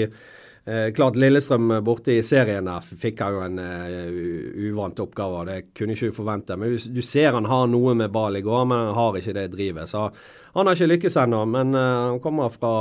Eh, 0.67 0.93
klart 0.93 1.15
Lillestrøm 1.15 1.69
borte 1.79 2.11
i 2.11 2.23
serien 2.27 2.65
der 2.67 2.83
fikk 2.83 3.21
han 3.23 3.35
jo 3.37 3.43
en 3.45 3.59
uh, 3.63 4.65
uvant 4.67 4.99
oppgave. 4.99 5.45
Det 5.47 5.55
kunne 5.79 5.95
ikke 5.95 6.09
du 6.09 6.17
forvente. 6.17 6.57
Men 6.59 6.73
du, 6.73 6.89
du, 6.91 6.99
ser 7.07 7.37
han 7.37 7.47
har 7.47 7.69
noe 7.71 7.93
med 7.95 8.11
ball 8.11 8.35
i 8.35 8.43
går, 8.43 8.65
men 8.67 8.89
han 8.89 8.97
har 8.97 9.15
ikke 9.15 9.35
det 9.37 9.45
drivet. 9.53 9.87
Så 9.87 10.09
han 10.57 10.67
har 10.67 10.75
ikke 10.75 10.89
lykkes 10.91 11.17
ennå. 11.23 11.45
Men 11.47 11.71
uh, 11.71 11.85
han 12.09 12.19
kommer 12.19 12.51
fra, 12.51 12.73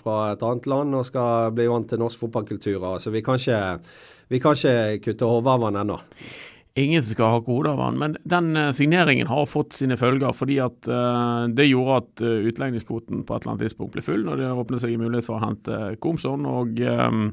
fra, 0.00 0.16
et 0.32 0.46
annet 0.48 0.70
land 0.72 0.96
og 0.96 1.04
skal 1.10 1.52
bli 1.52 1.68
vant 1.68 1.92
til 1.92 2.00
norsk 2.00 2.24
fotballkultur. 2.24 2.88
Så 3.04 3.12
vi 3.12 3.20
kan 3.26 3.36
ikke, 3.36 3.60
vi 4.32 4.40
kan 4.40 4.56
ikke 4.56 5.04
kutte 5.10 5.28
hodet 5.28 5.52
av 5.58 5.68
han 5.68 5.80
ennå 5.84 6.00
ingen 6.76 7.02
som 7.02 7.14
skal 7.14 7.30
ha 7.32 7.40
kode 7.40 7.70
av 7.70 7.80
han. 7.80 7.98
Men 7.98 8.16
den 8.24 8.56
uh, 8.56 8.72
signeringen 8.76 9.26
har 9.26 9.46
fått 9.48 9.76
sine 9.76 9.96
følger, 9.96 10.34
fordi 10.36 10.58
at 10.62 10.88
uh, 10.90 11.46
det 11.48 11.70
gjorde 11.70 12.02
at 12.02 12.24
uh, 12.24 12.50
utlegningskvoten 12.50 13.24
på 13.24 13.36
et 13.36 13.42
eller 13.42 13.54
annet 13.54 13.66
tidspunkt 13.66 13.96
ble 13.96 14.04
full, 14.04 14.26
når 14.26 14.42
det 14.42 14.52
åpnet 14.52 14.84
seg 14.84 14.92
en 14.92 15.06
mulighet 15.06 15.28
for 15.28 15.38
å 15.38 15.46
hente 15.46 15.80
Komson. 16.04 16.44
og 16.48 16.82
um, 16.84 17.30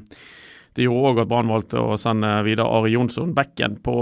det 0.74 0.88
gjorde 0.88 1.10
òg 1.12 1.20
at 1.22 1.28
Brann 1.30 1.50
valgte 1.52 1.78
å 1.78 1.98
sende 2.00 2.30
videre 2.42 2.66
Ari 2.66 2.96
Jonsson, 2.96 3.30
bekken, 3.36 3.76
på, 3.84 3.94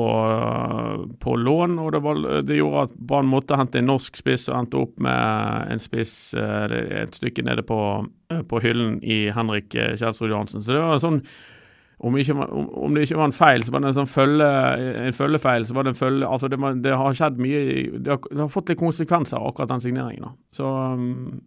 på 1.20 1.34
lån. 1.36 1.74
og 1.82 1.90
det, 1.92 2.00
var, 2.06 2.22
det, 2.48 2.56
gjorde 2.56 2.86
at 2.86 2.94
Brann 3.10 3.28
måtte 3.28 3.58
hente 3.60 3.82
en 3.82 3.90
norsk 3.90 4.16
spiss 4.16 4.46
og 4.48 4.56
endte 4.56 4.80
opp 4.80 5.02
med 5.04 5.74
en 5.74 5.82
spiss 5.82 6.14
et 6.32 7.18
stykke 7.18 7.44
nede 7.44 7.66
på, 7.68 7.76
på 8.48 8.62
hyllen 8.64 9.02
i 9.04 9.26
Henrik 9.36 9.68
Kjelsrud 9.74 10.30
Johansen. 10.30 10.64
Så 10.64 10.72
det 10.72 10.80
var 10.80 11.04
sånn 11.04 11.20
om, 12.02 12.16
ikke, 12.18 12.34
om, 12.34 12.68
om 12.86 12.94
det 12.94 13.06
ikke 13.06 13.18
var 13.20 13.28
en 13.30 13.36
feil, 13.36 13.62
så 13.62 13.74
var 13.74 13.82
det 13.82 13.92
en 13.92 13.98
sånn 14.00 14.10
følge, 14.10 14.50
en 15.06 15.16
følgefeil. 15.16 15.66
så 15.66 15.76
var 15.76 15.86
Det 15.86 15.92
en 15.94 16.00
følge, 16.00 16.26
altså 16.26 16.50
det, 16.50 16.58
det 16.82 16.96
har 16.98 17.18
skjedd 17.18 17.38
mye 17.42 17.60
det 17.98 18.10
har, 18.10 18.20
det 18.30 18.40
har 18.42 18.50
fått 18.52 18.72
litt 18.72 18.80
konsekvenser, 18.80 19.38
akkurat 19.38 19.70
den 19.70 19.84
signeringen. 19.84 20.26
da. 20.26 20.32
Så, 20.50 20.66
um, 20.66 21.42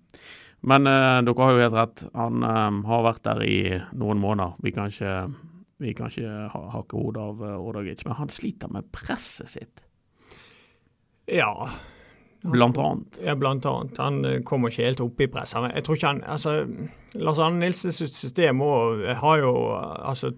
men 0.65 0.87
eh, 0.89 1.17
dere 1.27 1.43
har 1.43 1.51
jo 1.53 1.61
helt 1.61 1.77
rett. 1.77 2.05
Han 2.17 2.45
eh, 2.45 2.77
har 2.89 3.03
vært 3.05 3.25
der 3.27 3.43
i 3.45 3.57
noen 3.99 4.21
måneder. 4.21 4.55
Vi 4.65 4.71
kan 4.73 4.89
ikke, 4.89 5.17
vi 5.83 5.93
kan 5.97 6.09
ikke 6.09 6.47
ha, 6.53 6.61
hakke 6.77 7.01
hodet 7.01 7.25
av 7.25 7.43
uh, 7.43 7.57
Ordagic, 7.59 8.05
men 8.07 8.17
han 8.17 8.31
sliter 8.33 8.71
med 8.73 8.87
presset 8.95 9.51
sitt, 9.57 9.83
Ja, 11.29 11.51
blant 12.45 12.77
annet. 12.77 13.19
Ja, 13.25 13.35
blant 13.35 13.65
annet. 13.65 13.97
Han 13.97 14.25
eh, 14.25 14.41
kommer 14.45 14.69
ikke 14.69 14.85
helt 14.85 15.01
opp 15.01 15.21
i 15.21 15.27
press. 15.31 15.55
Jeg 15.57 15.85
tror 15.85 15.97
ikke 15.97 16.11
han 16.13 16.23
altså, 16.29 16.55
Lars 17.17 17.41
Arne 17.41 17.61
Nilsens 17.63 18.01
system 18.13 18.61
også, 18.61 19.15
har 19.21 19.41
jo 19.41 19.53
altså 19.75 20.33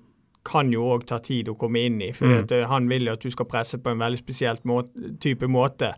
kan 0.48 0.72
jo 0.74 0.86
òg 0.96 1.06
ta 1.10 1.20
tid 1.24 1.50
å 1.52 1.58
komme 1.60 1.84
inn 1.88 2.02
i. 2.02 2.12
for 2.16 2.26
Mm. 2.28 2.40
at, 2.44 2.52
eh, 2.52 2.66
Han 2.68 2.88
vil 2.90 3.06
jo 3.10 3.14
at 3.14 3.24
du 3.24 3.30
skal 3.34 3.46
presse 3.46 3.78
på 3.78 3.92
en 3.92 4.00
veldig 4.00 4.20
spesielt 4.22 4.64
måte, 4.66 4.90
type 5.20 5.48
måte, 5.48 5.94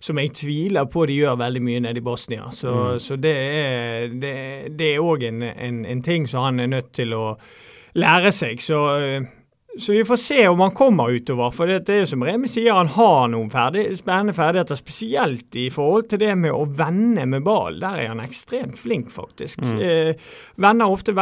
som 0.00 0.18
jeg 0.18 0.32
tviler 0.32 0.88
på 0.90 1.06
de 1.06 1.18
gjør 1.20 1.36
veldig 1.38 1.62
mye 1.62 1.80
nede 1.80 2.00
i 2.00 2.06
Bosnia. 2.06 2.50
Så, 2.50 2.98
så 2.98 3.16
det 3.20 3.34
er 3.36 4.08
det, 4.08 4.78
det 4.78 4.94
er 4.94 5.04
òg 5.04 5.26
en, 5.28 5.42
en, 5.42 5.84
en 5.84 6.02
ting 6.02 6.26
som 6.28 6.44
han 6.48 6.60
er 6.60 6.66
nødt 6.72 6.92
til 6.96 7.12
å 7.16 7.36
lære 7.94 8.32
seg. 8.32 8.60
Så, 8.64 8.80
eh, 9.00 9.20
så 9.78 9.92
vi 9.94 10.00
får 10.04 10.16
se 10.18 10.48
om 10.50 10.60
han 10.60 10.72
kommer 10.74 11.12
utover. 11.14 11.52
For 11.54 11.66
det, 11.70 11.84
det 11.86 11.94
er 11.94 12.00
jo 12.02 12.08
som 12.10 12.24
Remi 12.26 12.48
sier, 12.50 12.72
han 12.74 12.88
har 12.90 13.28
noen 13.30 13.50
ferdig, 13.52 13.84
spennende 13.96 14.34
ferdigheter, 14.34 14.74
spesielt 14.80 15.56
i 15.56 15.68
forhold 15.70 16.08
til 16.10 16.18
det 16.24 16.32
med 16.38 16.50
å 16.50 16.64
vende 16.66 17.22
med 17.30 17.44
ball. 17.46 17.78
Der 17.80 18.02
er 18.02 18.08
han 18.10 18.20
ekstremt 18.24 18.76
flink, 18.80 19.12
faktisk. 19.14 19.62
Eh, 19.62 20.10
vender 20.60 20.90
ofte 20.90 21.14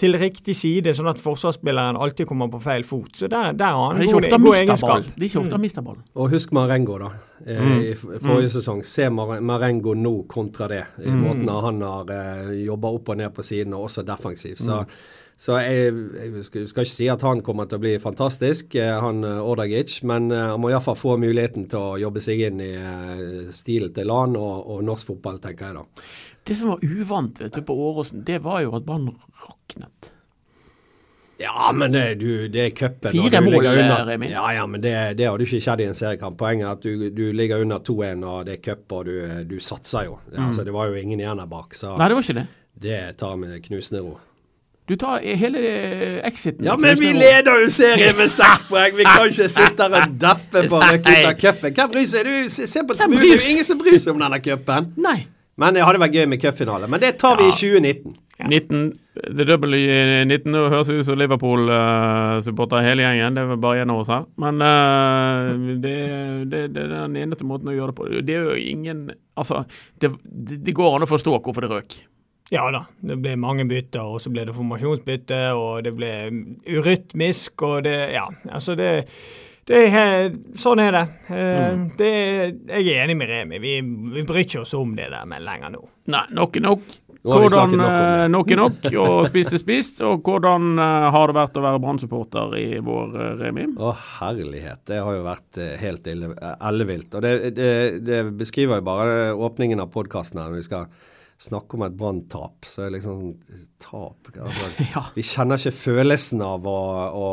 til 0.00 0.16
riktig 0.20 0.56
side, 0.56 0.94
sånn 0.96 1.10
at 1.12 1.20
forsvarsspilleren 1.20 1.98
alltid 2.00 2.28
kommer 2.30 2.48
på 2.52 2.60
feil 2.64 2.84
fot. 2.86 3.12
Så 3.18 3.28
der, 3.30 3.52
der 3.52 3.76
har 3.76 3.92
han 3.94 4.00
god, 4.06 4.28
god 4.30 4.58
egenskap. 4.62 5.08
Det 5.14 5.22
er 5.22 5.28
ikke 5.30 5.42
ofte 5.44 5.58
han 5.58 5.64
mister 5.64 5.84
ball. 5.86 6.00
Og 6.16 6.30
husk 6.34 6.54
Marengo, 6.56 6.98
da. 7.04 7.10
Eh, 7.44 7.72
I 7.90 7.90
f- 7.92 8.06
forrige 8.24 8.54
sesong. 8.56 8.80
Se 8.88 9.10
Mar 9.12 9.36
Marengo 9.44 9.92
nå 9.98 10.14
kontra 10.30 10.68
det. 10.70 10.84
I 11.04 11.12
måten 11.12 11.48
han 11.50 11.82
har 11.84 12.14
eh, 12.14 12.54
jobba 12.64 12.94
opp 12.96 13.12
og 13.14 13.20
ned 13.20 13.34
på 13.36 13.44
siden, 13.44 13.74
og 13.76 13.88
også 13.90 14.04
defensivt. 14.08 14.62
Så, 14.64 14.80
så 15.36 15.56
jeg, 15.58 15.90
jeg 16.14 16.44
skal, 16.46 16.66
ikke 16.68 16.86
si 16.86 17.08
at 17.10 17.22
han 17.26 17.42
kommer 17.42 17.66
til 17.66 17.80
å 17.80 17.82
bli 17.82 17.94
fantastisk, 18.02 18.76
eh, 18.78 18.92
han 19.02 19.24
eh, 19.26 19.42
Ordagic, 19.42 19.96
men 20.06 20.30
eh, 20.30 20.44
han 20.52 20.62
må 20.62 20.70
iallfall 20.70 20.98
få 20.98 21.16
muligheten 21.18 21.66
til 21.70 21.80
å 21.80 21.98
jobbe 21.98 22.22
seg 22.22 22.44
inn 22.46 22.62
i 22.62 22.72
stilen 23.54 23.90
til 23.94 24.06
LAN 24.10 24.38
og, 24.38 24.70
og 24.70 24.84
norsk 24.86 25.10
fotball, 25.10 25.40
tenker 25.42 25.72
jeg 25.72 25.80
da. 25.80 26.10
Det 26.44 26.58
som 26.58 26.74
var 26.74 26.84
uvant 26.86 27.40
vet 27.42 27.56
du, 27.56 27.64
på 27.66 27.74
Åråsen, 27.88 28.22
det 28.26 28.38
var 28.44 28.62
jo 28.62 28.76
at 28.78 28.86
Brann 28.86 29.08
raknet. 29.42 30.12
Ja, 31.42 31.72
men 31.74 31.92
det, 31.92 32.04
du, 32.20 32.46
det 32.48 32.60
er 32.68 32.74
cupen. 32.78 33.10
Fire 33.10 33.40
du 33.42 33.48
mål. 33.48 33.66
Remi. 34.06 34.28
Ja, 34.30 34.44
ja, 34.54 34.66
men 34.70 34.80
det, 34.84 34.92
det 35.18 35.26
hadde 35.26 35.42
jo 35.42 35.48
ikke 35.48 35.64
skjedd 35.64 35.82
i 35.82 35.88
en 35.90 35.96
seriekamp. 35.98 36.36
Poenget 36.38 36.68
er 36.68 36.76
at 36.76 36.84
du, 36.84 37.08
du 37.10 37.24
ligger 37.34 37.64
under 37.64 37.82
2-1, 37.82 38.22
og 38.28 38.44
det 38.46 38.54
er 38.58 38.62
cup, 38.68 38.84
og 38.94 39.08
du, 39.10 39.16
du 39.50 39.56
satser 39.58 40.06
jo. 40.06 40.20
Ja, 40.30 40.44
altså, 40.46 40.62
det 40.64 40.76
var 40.76 40.92
jo 40.92 41.00
ingen 41.00 41.24
igjen 41.24 41.42
der 41.42 41.50
bak, 41.50 41.74
så 41.74 41.96
Nei, 41.98 42.06
det 42.12 42.20
var 42.20 42.28
ikke 42.28 42.38
det. 42.38 42.46
det 42.86 43.00
tar 43.18 43.34
med 43.40 43.58
knusende 43.66 44.04
ro. 44.06 44.14
Du 44.84 44.96
tar 45.00 45.22
hele 45.24 45.60
exiten. 46.28 46.66
Ja, 46.66 46.76
men 46.76 46.98
vi 47.00 47.12
leder 47.16 47.62
jo 47.62 47.68
serien 47.72 48.16
med 48.18 48.28
seks 48.28 48.66
poeng! 48.70 48.92
Vi 48.98 49.06
kan 49.06 49.30
ikke 49.30 49.46
sitte 49.48 49.86
her 49.86 49.94
og 50.02 50.18
dappe 50.20 50.66
for 50.66 50.76
å 50.76 50.90
rykke 50.92 51.14
ut 51.14 51.28
av 51.30 51.38
cupen. 51.40 51.72
Hvem 51.78 51.94
bryr 51.94 52.10
seg? 52.10 52.28
Du, 52.28 52.50
se, 52.52 52.82
på 52.84 52.98
Hvem 52.98 53.14
bryr 53.16 53.24
det 53.24 53.38
er 53.38 53.40
jo 53.40 53.54
ingen 53.54 53.68
som 53.70 53.80
bryr 53.80 53.96
seg 54.02 54.12
om 54.12 54.20
denne 54.20 54.42
cupen. 54.44 54.90
Men 55.56 55.76
det 55.78 55.86
hadde 55.86 56.02
vært 56.02 56.18
gøy 56.18 56.28
med 56.28 56.42
cupfinale. 56.42 56.90
Men 56.90 57.00
det 57.00 57.14
tar 57.22 57.40
vi 57.40 57.48
i 57.48 57.56
2019. 57.56 58.20
19, 58.50 58.86
det 59.38 59.44
double 59.46 59.78
i 59.78 59.84
19 60.26 60.50
det 60.50 60.62
høres 60.72 60.88
ut 60.90 61.06
som 61.06 61.18
Liverpool-supporter 61.20 62.82
hele 62.84 63.06
gjengen. 63.06 63.36
Det 63.36 63.44
er 63.44 63.52
vel 63.52 63.60
bare 63.62 63.84
én 63.84 63.92
av 63.94 64.00
oss 64.02 64.10
her. 64.12 64.26
Men 64.42 64.58
uh, 64.60 65.52
det, 65.80 65.94
det, 66.50 66.64
det 66.74 66.82
er 66.82 66.96
den 66.96 67.20
eneste 67.22 67.46
måten 67.48 67.70
å 67.70 67.76
gjøre 67.76 67.94
det 67.94 68.00
på. 68.00 68.08
Det 68.20 68.36
er 68.36 68.50
jo 68.50 68.58
ingen 68.58 69.06
Altså, 69.34 69.64
det, 69.98 70.12
det, 70.22 70.60
det 70.62 70.74
går 70.76 70.98
an 70.98 71.06
å 71.06 71.10
forstå 71.10 71.38
hvorfor 71.38 71.64
det 71.64 71.72
røk. 71.72 71.96
Ja 72.54 72.68
da, 72.70 72.84
det 73.02 73.18
ble 73.22 73.34
mange 73.40 73.66
bytter, 73.66 74.04
og 74.06 74.22
så 74.22 74.30
ble 74.30 74.44
det 74.46 74.54
formasjonsbytte, 74.54 75.40
og 75.58 75.82
det 75.86 75.94
ble 75.96 76.12
urytmisk, 76.70 77.66
og 77.66 77.82
det 77.88 77.96
Ja, 78.14 78.28
altså 78.50 78.76
det 78.78 78.92
det 79.64 79.78
er, 79.88 80.26
sånn 80.60 80.80
er 80.82 80.92
det. 80.92 81.04
Eh, 81.32 81.78
det. 81.96 82.10
Jeg 82.68 82.82
er 82.84 83.06
enig 83.06 83.14
med 83.16 83.30
Remi. 83.30 83.60
Vi, 83.62 83.78
vi 84.12 84.24
bryr 84.28 84.42
ikke 84.42 84.60
oss 84.60 84.74
om 84.76 84.92
det 84.96 85.06
der 85.08 85.24
men 85.28 85.40
lenger 85.46 85.72
nå. 85.72 85.80
Nei, 86.12 86.20
nok 86.36 86.58
er 86.60 86.64
nok. 86.66 86.84
Hvordan 87.24 87.72
nok 87.80 87.94
eh, 87.94 88.24
nok 88.28 88.50
er 88.52 88.60
nok, 88.60 88.88
og 89.00 89.14
spist 89.30 89.56
er 89.56 89.62
spist. 89.62 90.02
Og 90.04 90.20
hvordan 90.26 90.74
eh, 90.76 91.06
har 91.16 91.32
det 91.32 91.38
vært 91.38 91.56
å 91.56 91.64
være 91.64 91.80
Brann-supporter 91.80 92.52
i 92.60 92.66
vår, 92.84 93.16
Remi? 93.40 93.70
Å, 93.80 93.94
herlighet. 94.18 94.84
Det 94.92 95.00
har 95.00 95.16
jo 95.16 95.24
vært 95.24 95.62
helt 95.80 96.12
ellevilt. 96.12 97.16
Og 97.16 97.24
det, 97.24 97.34
det, 97.56 97.72
det 98.04 98.20
beskriver 98.36 98.82
jo 98.82 98.88
bare 98.92 99.18
åpningen 99.48 99.80
av 99.80 99.88
podkasten 99.96 100.44
her. 100.44 100.52
Når 100.52 100.60
vi 100.60 100.68
skal 100.68 100.92
snakke 101.40 101.74
om 101.76 101.82
et 101.86 101.96
branntap, 101.98 102.64
så 102.64 102.84
er 102.84 102.90
det 102.90 103.00
liksom 103.00 103.34
tap 103.82 104.30
altså, 104.40 104.70
Ja. 104.94 105.02
Vi 105.16 105.22
kjenner 105.26 105.58
ikke 105.60 105.74
følelsen 105.76 106.42
av 106.46 106.66
å, 106.70 106.78
å 107.10 107.28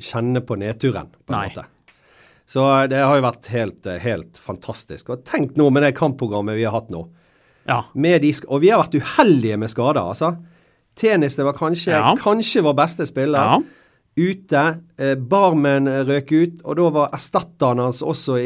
kjenne 0.00 0.40
på 0.46 0.56
nedturen, 0.60 1.10
på 1.24 1.34
en 1.34 1.38
Nei. 1.38 1.48
måte. 1.52 1.66
Så 2.46 2.64
eh, 2.82 2.86
det 2.92 3.02
har 3.04 3.16
jo 3.16 3.24
vært 3.24 3.46
helt, 3.52 3.86
eh, 3.88 4.00
helt 4.04 4.40
fantastisk. 4.40 5.12
Og 5.14 5.22
tenk 5.28 5.54
nå 5.60 5.70
med 5.72 5.84
det 5.86 5.94
kampprogrammet 5.96 6.58
vi 6.58 6.64
har 6.66 6.74
hatt 6.76 6.90
nå. 6.92 7.06
Ja. 7.68 7.82
Med 7.94 8.20
de, 8.24 8.32
og 8.48 8.60
vi 8.64 8.68
har 8.72 8.82
vært 8.82 8.98
uheldige 9.00 9.56
med 9.60 9.72
skader, 9.72 10.02
altså. 10.04 10.34
Tennis 10.94 11.34
det 11.38 11.46
var 11.46 11.56
kanskje, 11.58 11.94
Ja. 11.96 12.12
kanskje 12.20 12.62
vår 12.62 12.74
beste 12.78 13.06
spiller 13.08 13.38
ja. 13.40 13.56
Ute. 14.16 14.62
Eh, 14.98 15.14
Barmen 15.18 15.88
røk 16.06 16.32
ut, 16.32 16.60
og 16.64 16.76
da 16.78 16.88
var 16.94 17.14
erstatteren 17.16 17.82
hans 17.82 18.02
også, 18.02 18.36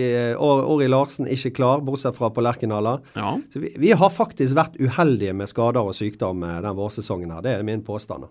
Ori 0.40 0.88
Larsen, 0.88 1.28
ikke 1.28 1.52
klar, 1.60 1.82
bortsett 1.84 2.16
fra 2.16 2.30
på 2.32 2.44
Lerkendal. 2.44 3.00
ja. 3.14 3.34
Så 3.52 3.60
vi, 3.60 3.74
vi 3.78 3.92
har 3.92 4.10
faktisk 4.10 4.56
vært 4.56 4.78
uheldige 4.80 5.34
med 5.36 5.50
skader 5.50 5.84
og 5.84 5.94
sykdom 5.96 6.42
eh, 6.46 6.60
den 6.64 6.76
vårsesongen 6.78 7.30
her. 7.34 7.42
Det 7.44 7.56
er 7.58 7.66
min 7.68 7.82
påstand. 7.84 8.28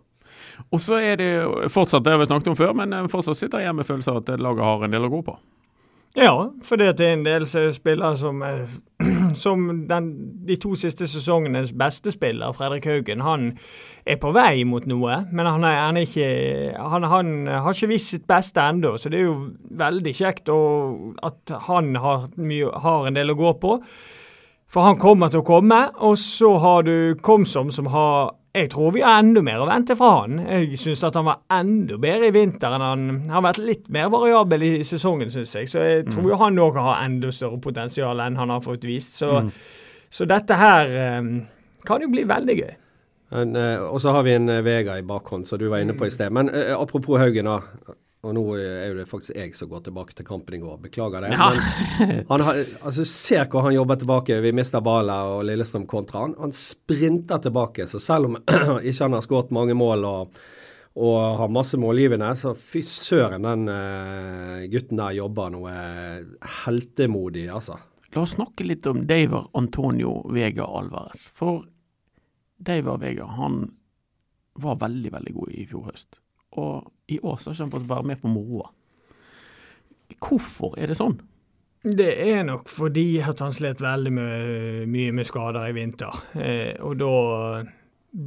Og 0.73 0.81
så 0.81 0.97
er 0.97 1.19
det 1.19 1.29
fortsatt 1.69 2.03
det 2.03 2.15
har 2.15 2.19
vi 2.19 2.25
snakket 2.25 2.49
om 2.53 2.57
før, 2.57 2.73
men 2.73 2.93
eh, 2.93 3.07
fortsatt 3.11 3.37
sitter 3.37 3.61
jeg 3.61 3.67
igjen 3.69 3.77
med 3.81 3.85
følelsen 3.89 4.15
av 4.15 4.23
at 4.23 4.41
laget 4.41 4.65
har 4.65 4.85
en 4.87 4.97
del 4.97 5.05
å 5.05 5.13
gå 5.13 5.21
på. 5.29 5.37
Ja, 6.17 6.33
for 6.65 6.81
det 6.81 6.95
er 6.97 7.13
en 7.13 7.25
del 7.27 7.45
spillere 7.45 8.17
som, 8.17 8.41
eh, 8.41 8.77
som 9.43 9.85
den, 9.89 10.11
de 10.47 10.57
to 10.61 10.75
siste 10.79 11.07
sesongenes 11.07 11.73
beste 11.77 12.11
spiller, 12.13 12.53
Fredrik 12.55 12.85
Haugen, 12.89 13.23
han 13.25 13.49
er 14.05 14.19
på 14.21 14.31
vei 14.35 14.63
mot 14.67 14.85
noe, 14.89 15.21
men 15.31 15.49
han, 15.49 15.65
er, 15.67 15.81
han, 15.85 15.97
er 15.97 16.07
ikke, 16.07 16.87
han, 16.93 17.09
han 17.11 17.33
har 17.47 17.73
ikke 17.73 17.91
vist 17.91 18.13
sitt 18.15 18.27
beste 18.29 18.63
ennå. 18.63 18.95
Så 18.97 19.11
det 19.11 19.21
er 19.21 19.27
jo 19.27 19.39
veldig 19.77 20.15
kjekt 20.17 20.53
å, 20.53 20.61
at 21.27 21.57
han 21.67 21.95
har, 21.99 22.29
mye, 22.39 22.71
har 22.85 23.07
en 23.09 23.17
del 23.17 23.33
å 23.33 23.39
gå 23.39 23.53
på. 23.61 23.77
For 24.67 24.83
han 24.83 24.99
kommer 24.99 25.31
til 25.31 25.43
å 25.43 25.47
komme, 25.47 25.79
og 26.03 26.17
så 26.19 26.57
har 26.59 26.83
du 26.83 27.15
Komsom 27.23 27.71
som 27.71 27.87
har 27.93 28.33
Jeg 28.57 28.71
tror 28.73 28.93
vi 28.95 29.03
har 29.05 29.19
enda 29.21 29.43
mer 29.45 29.61
å 29.61 29.67
vente 29.69 29.95
fra 29.97 30.09
han. 30.21 30.39
Jeg 30.41 30.79
syns 30.81 31.03
at 31.05 31.17
han 31.19 31.27
var 31.27 31.43
enda 31.53 31.99
bedre 32.01 32.31
i 32.31 32.33
vinter 32.35 32.73
enn 32.73 32.85
han 32.85 33.05
har 33.29 33.45
vært 33.45 33.61
litt 33.61 33.91
mer 33.93 34.09
variabel 34.13 34.65
i 34.65 34.71
sesongen, 34.87 35.29
syns 35.33 35.53
jeg. 35.59 35.69
Så 35.69 35.83
jeg 35.83 36.07
tror 36.09 36.31
jo 36.31 36.39
han 36.41 36.57
òg 36.63 36.79
har 36.81 37.03
enda 37.05 37.31
større 37.33 37.61
potensial 37.61 38.23
enn 38.23 38.39
han 38.39 38.53
har 38.55 38.65
fått 38.65 38.87
vist. 38.89 39.19
Så, 39.21 39.43
så 40.09 40.27
dette 40.29 40.57
her 40.57 40.97
eh, 41.03 41.31
kan 41.87 42.03
jo 42.03 42.11
bli 42.11 42.25
veldig 42.27 42.57
gøy. 42.63 42.75
Men, 43.29 43.55
eh, 43.55 43.79
og 43.83 44.01
så 44.01 44.13
har 44.15 44.23
vi 44.23 44.35
en 44.37 44.49
eh, 44.49 44.63
Vega 44.63 44.97
i 44.99 45.05
bakhånd, 45.05 45.47
som 45.47 45.59
du 45.59 45.67
var 45.67 45.83
inne 45.83 45.95
på 45.97 46.07
i 46.07 46.13
sted. 46.13 46.31
Men 46.33 46.49
eh, 46.49 46.73
apropos 46.77 47.19
Haugen, 47.19 47.49
da. 47.49 47.95
Og 48.27 48.35
nå 48.35 48.43
er 48.59 48.97
det 48.97 49.07
faktisk 49.07 49.37
jeg 49.37 49.55
som 49.55 49.69
går 49.71 49.85
tilbake 49.87 50.15
til 50.17 50.27
kampen 50.27 50.57
i 50.57 50.61
går. 50.61 50.77
Beklager 50.83 51.23
det. 51.23 51.31
Ja. 51.31 51.47
Men 52.01 52.33
han 52.33 52.45
har, 52.49 52.61
altså, 52.81 53.05
ser 53.07 53.47
hvor 53.47 53.63
han 53.67 53.75
jobber 53.75 53.99
tilbake. 54.01 54.39
Vi 54.43 54.53
mister 54.55 54.83
ballen, 54.83 55.33
og 55.37 55.45
Lillestrøm 55.47 55.87
kontra. 55.87 56.25
Han, 56.25 56.35
han 56.41 56.55
sprinter 56.55 57.39
tilbake. 57.43 57.87
Så 57.87 58.01
selv 58.03 58.31
om 58.31 58.39
ikke 58.89 59.03
han 59.05 59.15
har 59.15 59.23
skåret 59.25 59.53
mange 59.55 59.77
mål 59.77 60.03
og, 60.09 60.39
og 60.97 61.19
har 61.39 61.53
masse 61.53 61.79
målgivende, 61.79 62.33
så 62.35 62.51
fy 62.57 62.83
søren, 62.83 63.47
den 63.47 63.71
uh, 63.71 64.65
gutten 64.71 64.99
der 64.99 65.15
jobber 65.21 65.53
noe 65.53 65.77
heltemodig, 66.65 67.47
altså. 67.53 67.79
La 68.15 68.23
oss 68.23 68.37
snakke 68.37 68.65
litt 68.65 68.87
om 68.89 69.01
Daver 69.05 69.49
Antonio 69.59 70.19
Vega 70.33 70.65
Alvarez. 70.65 71.27
For 71.35 71.65
Daver 72.57 72.99
Vega 73.01 73.27
han 73.37 73.65
var 74.57 74.79
veldig, 74.81 75.11
veldig 75.13 75.33
god 75.35 75.51
i 75.53 75.65
fjor 75.69 75.89
høst. 75.91 76.21
Og 76.57 76.87
i 77.07 77.19
år 77.23 77.39
så 77.41 77.55
har 77.55 77.71
fått 77.71 77.89
være 77.89 78.11
med 78.11 78.21
på 78.21 78.31
moroa. 78.31 78.69
Hvorfor 80.17 80.75
er 80.79 80.91
det 80.91 80.97
sånn? 80.99 81.17
Det 81.87 82.09
er 82.23 82.41
nok 82.47 82.67
fordi 82.71 83.19
at 83.23 83.39
han 83.43 83.53
slet 83.55 83.83
veldig 83.83 84.11
mye 84.11 85.13
med 85.15 85.27
skader 85.29 85.69
i 85.69 85.75
vinter. 85.77 86.23
Eh, 86.35 86.73
og 86.83 86.97
da 86.99 87.11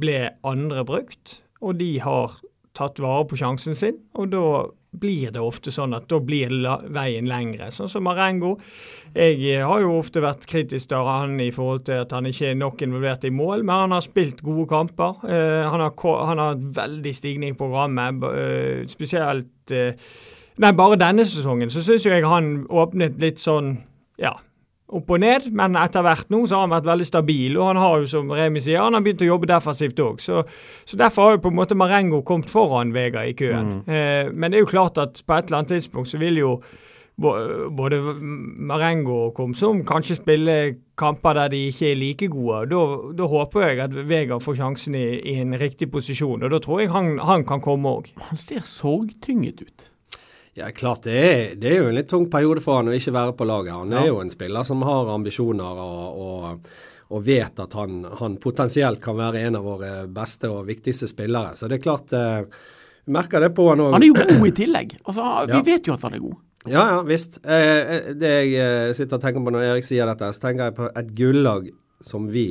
ble 0.01 0.19
andre 0.47 0.85
brukt, 0.87 1.41
og 1.61 1.77
de 1.81 1.91
har 2.01 2.39
tatt 2.77 3.01
vare 3.03 3.27
på 3.27 3.37
sjansen 3.37 3.77
sin. 3.77 3.99
Og 4.17 4.31
da 4.31 4.45
blir 4.91 5.31
det 5.31 5.39
ofte 5.39 5.71
sånn 5.71 5.95
at 5.95 6.09
da 6.11 6.19
blir 6.19 6.51
veien 6.91 7.29
lengre. 7.29 7.69
Sånn 7.71 7.89
som 7.91 8.03
Marengo. 8.03 8.57
Jeg 9.15 9.39
eh, 9.47 9.63
har 9.63 9.83
jo 9.83 9.95
ofte 10.01 10.23
vært 10.23 10.43
kritisk 10.49 10.91
til 10.91 11.07
han 11.07 11.37
i 11.39 11.51
forhold 11.55 11.85
til 11.87 12.03
at 12.03 12.11
han 12.15 12.27
ikke 12.27 12.51
er 12.51 12.59
nok 12.59 12.83
involvert 12.83 13.25
i 13.27 13.31
mål, 13.31 13.63
men 13.63 13.85
han 13.85 13.95
har 13.95 14.03
spilt 14.03 14.43
gode 14.43 14.67
kamper. 14.71 15.23
Uh, 15.23 15.63
han, 15.71 15.85
har, 15.85 15.95
har 16.27 16.61
veldig 16.75 17.15
stigning 17.15 17.55
i 17.55 17.57
programmet, 17.57 18.23
uh, 18.23 18.87
spesielt 18.91 19.49
Nei, 20.61 20.73
bare 20.75 20.97
denne 20.99 21.23
sesongen 21.25 21.71
så 21.71 21.79
syns 21.81 22.03
jeg 22.05 22.25
han 22.27 22.65
åpnet 22.69 23.15
litt 23.23 23.39
sånn, 23.41 23.71
ja 24.19 24.33
opp 24.91 25.13
og 25.15 25.21
ned, 25.23 25.47
men 25.57 25.77
etter 25.79 26.03
hvert 26.05 26.29
nå 26.33 26.43
så 26.45 26.59
har 26.59 26.67
han 26.67 26.75
vært 26.75 26.89
veldig 26.89 27.07
stabil. 27.07 27.57
Og 27.57 27.71
han 27.71 27.79
har 27.81 28.03
jo, 28.03 28.11
som 28.11 28.31
Remi 28.35 28.63
sier, 28.63 28.81
han 28.83 28.97
har 28.97 29.03
begynt 29.05 29.23
å 29.25 29.31
jobbe 29.31 29.49
defensivt 29.51 30.03
òg. 30.03 30.21
Så, 30.23 30.43
så, 30.83 30.99
derfor 30.99 31.27
har 31.27 31.37
jo 31.37 31.43
på 31.47 31.51
en 31.53 31.59
måte 31.61 31.79
Marengo 31.79 32.21
kommet 32.27 32.51
foran 32.51 32.93
Vega 32.95 33.25
i 33.27 33.35
køen. 33.37 33.81
Mm. 33.81 33.91
Eh, 33.91 34.31
men 34.33 34.51
det 34.51 34.59
er 34.59 34.65
jo 34.65 34.71
klart 34.73 35.01
at 35.01 35.23
på 35.25 35.37
et 35.37 35.49
eller 35.49 35.61
annet 35.61 35.75
tidspunkt 35.77 36.11
så 36.11 36.21
vil 36.21 36.41
jo 36.41 36.55
både 37.21 37.99
Marengo 38.71 39.27
og 39.27 39.35
Komsom 39.37 39.83
kanskje 39.85 40.17
spille 40.17 40.55
kamper 40.97 41.35
der 41.37 41.51
de 41.53 41.59
ikke 41.69 41.91
er 41.91 41.99
like 41.99 42.29
gode. 42.31 42.63
Da, 42.71 42.81
da 43.17 43.29
håper 43.29 43.67
jeg 43.67 43.81
at 43.85 43.97
Vega 44.09 44.39
får 44.41 44.57
sjansen 44.61 44.97
i, 44.97 45.05
i, 45.19 45.37
en 45.43 45.53
riktig 45.59 45.91
posisjon, 45.91 46.43
og 46.43 46.53
da 46.53 46.59
tror 46.63 46.81
jeg 46.81 46.93
han, 46.93 47.17
han 47.19 47.45
kan 47.47 47.61
komme 47.61 47.89
òg. 47.89 48.11
Han 48.29 48.39
ser 48.39 48.65
sorgtynget 48.65 49.61
ut. 49.61 49.91
Ja, 50.53 50.67
klart 50.75 51.05
det 51.07 51.15
er, 51.15 51.55
det 51.55 51.69
er, 51.69 51.77
jo 51.79 51.87
en 51.87 51.95
litt 51.95 52.09
tung 52.11 52.25
periode 52.31 52.59
for 52.63 52.81
han 52.81 52.91
å 52.91 52.95
ikke 52.95 53.13
være 53.15 53.35
på 53.39 53.47
laget. 53.47 53.71
Han 53.71 53.93
ja. 53.95 54.01
er 54.01 54.09
jo 54.09 54.19
en 54.19 54.31
spiller 54.33 54.65
som 54.67 54.83
har 54.83 55.11
ambisjoner 55.13 55.79
og, 55.79 56.23
og, 56.25 56.71
og 57.15 57.23
vet 57.23 57.61
at 57.63 57.75
han, 57.79 58.01
han, 58.19 58.35
potensielt 58.41 58.99
kan 59.03 59.15
være 59.19 59.45
en 59.45 59.61
av 59.61 59.67
våre 59.69 59.91
beste 60.11 60.51
og 60.51 60.67
viktigste 60.67 61.07
spillere. 61.07 61.55
Så 61.55 61.71
det 61.71 61.79
er 61.79 61.85
klart 61.85 62.11
eh, 62.17 62.41
Vi 63.07 63.15
merker 63.15 63.39
det 63.41 63.53
på 63.55 63.69
han 63.69 63.83
òg. 63.85 63.95
Han 63.95 64.03
er 64.03 64.11
jo 64.11 64.17
god 64.19 64.47
i 64.49 64.55
tillegg. 64.59 64.97
Altså, 65.05 65.29
Vi 65.53 65.55
ja. 65.55 65.67
vet 65.71 65.87
jo 65.87 65.95
at 65.95 66.03
han 66.09 66.17
er 66.17 66.23
god. 66.25 66.41
Ja, 66.65 66.83
ja, 66.97 66.97
visst. 67.07 67.39
Eh, 67.45 67.79
eh 67.79 68.11
det 68.11 68.33
jeg 68.35 68.51
eh, 68.59 68.91
sitter 68.97 69.17
og 69.17 69.23
tenker 69.23 69.45
på 69.45 69.55
når 69.55 69.69
Erik 69.69 69.87
sier 69.87 70.09
dette, 70.09 70.33
så 70.35 70.49
tenker 70.49 70.67
jeg 70.67 70.77
på 70.77 70.91
et 70.91 71.15
gullag 71.17 71.71
som 72.03 72.27
vi 72.33 72.49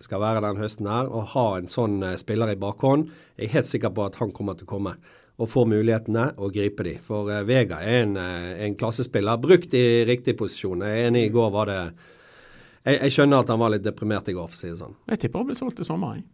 skal 0.00 0.20
være 0.22 0.44
den 0.44 0.60
høsten 0.60 0.88
her, 0.88 1.08
og 1.08 1.32
ha 1.34 1.46
en 1.58 1.68
sånn 1.70 2.02
eh, 2.04 2.18
spiller 2.20 2.52
i 2.52 2.60
bakhånd. 2.60 3.08
Jeg 3.36 3.48
er 3.48 3.56
helt 3.58 3.72
sikker 3.72 3.96
på 3.96 4.06
at 4.06 4.20
han 4.20 4.32
kommer 4.36 4.56
til 4.56 4.68
å 4.68 4.72
komme 4.76 4.94
og 5.40 5.48
får 5.48 5.68
mulighetene 5.72 6.26
og 6.40 6.52
gripe 6.54 6.84
de. 6.86 6.96
For 7.02 7.30
uh, 7.32 7.42
Vega 7.48 7.80
er 7.80 8.04
en, 8.04 8.16
uh, 8.20 8.50
en, 8.66 8.76
klassespiller, 8.78 9.40
brukt 9.40 9.74
i 9.76 9.84
riktig 10.08 10.36
posisjon. 10.38 10.84
Jeg 10.84 11.04
er 11.04 11.10
enig, 11.10 11.26
i 11.28 11.34
går 11.34 11.54
var 11.54 11.70
det 11.70 11.78
jeg, 11.80 12.96
jeg, 12.96 13.14
skjønner 13.14 13.44
at 13.44 13.52
han 13.52 13.60
var 13.60 13.72
litt 13.74 13.84
deprimert 13.84 14.28
i 14.32 14.36
går, 14.36 14.48
for 14.48 14.56
å 14.56 14.60
si 14.60 14.70
det 14.70 14.80
sånn. 14.80 14.96
Jeg 15.12 15.22
tipper 15.24 15.42
han 15.42 15.50
blir 15.50 15.58
solgt 15.58 15.82
i 15.82 15.88
sommer, 15.88 16.20
jeg. 16.20 16.28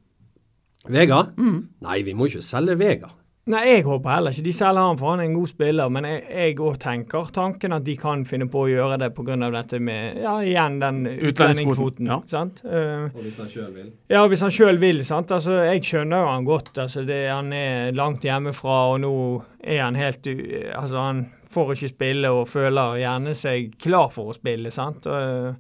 Vega? 0.95 1.23
Mm. 1.35 1.59
Nei, 1.83 2.01
vi 2.07 2.15
må 2.15 2.29
ikke 2.31 2.45
selge 2.47 2.77
Vega. 2.79 3.11
Nei, 3.47 3.61
jeg 3.69 3.83
håper 3.87 4.11
heller 4.11 4.35
ikke 4.35 4.43
de 4.43 4.53
selger 4.57 4.83
han, 4.89 4.97
for 4.99 5.13
han 5.13 5.21
er 5.23 5.29
en 5.29 5.37
god 5.37 5.51
spiller. 5.53 5.91
Men 5.95 6.09
jeg 6.09 6.57
òg 6.59 6.81
tenker 6.83 7.29
tanken 7.35 7.77
at 7.77 7.85
de 7.87 7.95
kan 8.01 8.25
finne 8.27 8.49
på 8.51 8.65
å 8.65 8.71
gjøre 8.73 8.99
det 8.99 9.13
pga. 9.15 9.37
dette 9.55 9.79
med 9.79 10.19
ja, 10.25 10.33
igjen 10.43 10.81
den 10.83 10.99
utlendingskvoten. 11.15 12.11
Ja. 12.11 12.19
Sant? 12.27 12.65
Uh, 12.67 13.07
og 13.13 13.23
hvis 13.23 13.39
han 13.39 13.53
sjøl 13.53 13.71
vil? 13.77 13.93
Ja, 14.11 14.25
hvis 14.27 14.43
han 14.43 14.51
sjøl 14.51 14.81
vil. 14.83 15.05
sant? 15.07 15.31
Altså, 15.31 15.61
Jeg 15.63 15.85
skjønner 15.87 16.25
jo 16.25 16.33
han 16.33 16.45
godt. 16.45 16.73
altså 16.79 17.05
det, 17.07 17.31
Han 17.31 17.53
er 17.53 17.95
langt 17.95 18.27
hjemmefra, 18.27 18.81
og 18.91 19.01
nå 19.07 19.15
er 19.63 19.83
han 19.85 19.95
helt 19.95 20.27
Altså, 20.27 20.99
han 20.99 21.27
får 21.47 21.75
ikke 21.77 21.95
spille 21.95 22.31
og 22.35 22.49
føler 22.51 22.99
gjerne 22.99 23.35
seg 23.35 23.79
klar 23.79 24.11
for 24.11 24.33
å 24.33 24.35
spille. 24.35 24.75
sant? 24.75 25.07
Uh, 25.07 25.55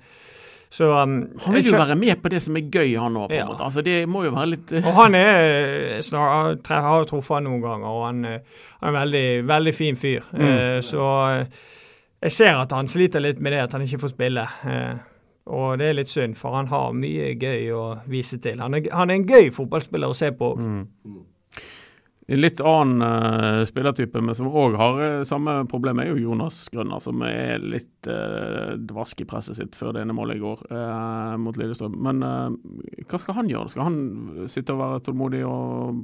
så, 0.76 1.02
um, 1.02 1.12
han 1.40 1.54
vil 1.54 1.70
jo 1.70 1.78
være 1.78 1.94
med 1.96 2.18
på 2.20 2.28
det 2.28 2.42
som 2.44 2.56
er 2.58 2.66
gøy, 2.68 2.90
han 3.00 3.14
òg. 3.16 3.30
Ja. 3.32 3.46
Altså, 3.48 3.80
det 3.80 3.94
må 4.12 4.26
jo 4.26 4.32
være 4.34 4.50
litt 4.50 4.74
Og 4.82 4.90
han 4.98 5.14
er 5.16 6.02
snar, 6.04 6.58
har 6.68 6.98
jo 7.00 7.06
truffet 7.08 7.38
han 7.38 7.46
noen 7.48 7.62
ganger, 7.62 7.88
og 7.88 8.02
han, 8.04 8.18
eh, 8.28 8.58
han 8.82 8.90
er 8.90 8.92
en 8.92 8.98
veldig, 8.98 9.28
veldig 9.48 9.72
fin 9.72 9.96
fyr. 9.96 10.26
Mm. 10.36 10.44
Uh, 10.44 10.80
så 10.84 11.06
uh, 11.40 11.62
jeg 12.26 12.34
ser 12.36 12.60
at 12.60 12.74
han 12.76 12.92
sliter 12.92 13.24
litt 13.24 13.40
med 13.40 13.56
det 13.56 13.62
at 13.64 13.76
han 13.78 13.86
ikke 13.86 14.02
får 14.04 14.12
spille. 14.12 14.44
Uh, 14.68 15.00
og 15.56 15.78
det 15.80 15.88
er 15.88 15.96
litt 15.96 16.12
synd, 16.12 16.36
for 16.36 16.58
han 16.58 16.68
har 16.68 16.92
mye 16.92 17.32
gøy 17.40 17.72
å 17.72 17.86
vise 18.12 18.36
til. 18.42 18.60
Han 18.60 18.76
er, 18.76 18.90
han 18.92 19.14
er 19.14 19.20
en 19.20 19.28
gøy 19.30 19.48
fotballspiller 19.56 20.12
å 20.12 20.18
se 20.18 20.28
på. 20.36 20.52
Mm. 20.60 21.24
En 22.26 22.40
litt 22.42 22.58
annen 22.58 23.02
uh, 23.06 23.64
spillertype, 23.68 24.18
men 24.18 24.34
som 24.34 24.48
òg 24.50 24.74
har 24.80 24.96
uh, 24.98 25.26
samme 25.26 25.60
problem, 25.70 26.00
er 26.02 26.08
jo 26.10 26.24
Jonas 26.24 26.64
Grønner, 26.74 26.98
som 27.02 27.22
er 27.22 27.62
litt 27.62 28.08
uh, 28.10 28.74
dvask 28.82 29.22
i 29.22 29.26
presset 29.30 29.60
sitt 29.60 29.78
før 29.78 29.94
det 29.94 30.02
ene 30.02 30.16
målet 30.16 30.40
i 30.40 30.42
går 30.42 30.64
uh, 30.72 31.36
mot 31.38 31.54
Lillestrøm. 31.58 31.94
Men 32.02 32.24
hva 33.06 33.20
skal 33.22 33.38
han 33.38 33.52
gjøre? 33.52 33.70
Skal 33.70 33.86
han 33.86 34.00
sitte 34.50 34.74
og 34.74 34.82
være 34.82 35.04
tålmodig 35.06 35.44
og 35.46 36.02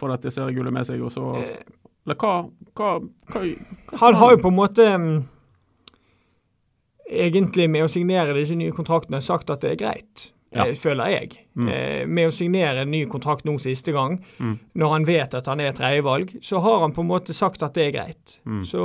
få 0.00 0.08
dette 0.14 0.32
seriegullet 0.32 0.72
med 0.72 0.88
seg, 0.88 1.04
og 1.04 1.12
så 1.12 1.34
Eller 1.36 2.16
hva, 2.16 2.34
hva, 2.80 2.96
hva, 3.32 3.44
hva 3.44 4.00
Han 4.00 4.18
har 4.22 4.34
jo 4.34 4.40
på 4.40 4.52
en 4.54 4.56
måte 4.56 4.88
um, 4.96 5.08
egentlig 7.04 7.68
med 7.68 7.84
å 7.84 7.92
signere 7.92 8.36
disse 8.38 8.56
nye 8.56 8.72
kontraktene 8.72 9.20
sagt 9.24 9.52
at 9.52 9.64
det 9.64 9.74
er 9.74 9.82
greit 9.84 10.30
ja. 10.50 10.64
Føler 10.74 11.12
jeg. 11.12 11.36
Mm. 11.58 11.68
Eh, 11.68 12.06
med 12.06 12.30
å 12.30 12.34
signere 12.34 12.84
en 12.84 12.92
ny 12.92 13.04
kontrakt 13.10 13.44
nå 13.48 13.56
siste 13.58 13.94
gang, 13.94 14.20
mm. 14.38 14.56
når 14.78 14.92
han 14.94 15.06
vet 15.08 15.34
at 15.34 15.50
han 15.50 15.62
er 15.64 15.74
tredjevalg, 15.74 16.36
så 16.46 16.62
har 16.62 16.84
han 16.84 16.94
på 16.94 17.02
en 17.02 17.10
måte 17.10 17.34
sagt 17.36 17.64
at 17.66 17.74
det 17.74 17.88
er 17.88 17.96
greit. 17.96 18.36
Mm. 18.46 18.62
Så 18.66 18.84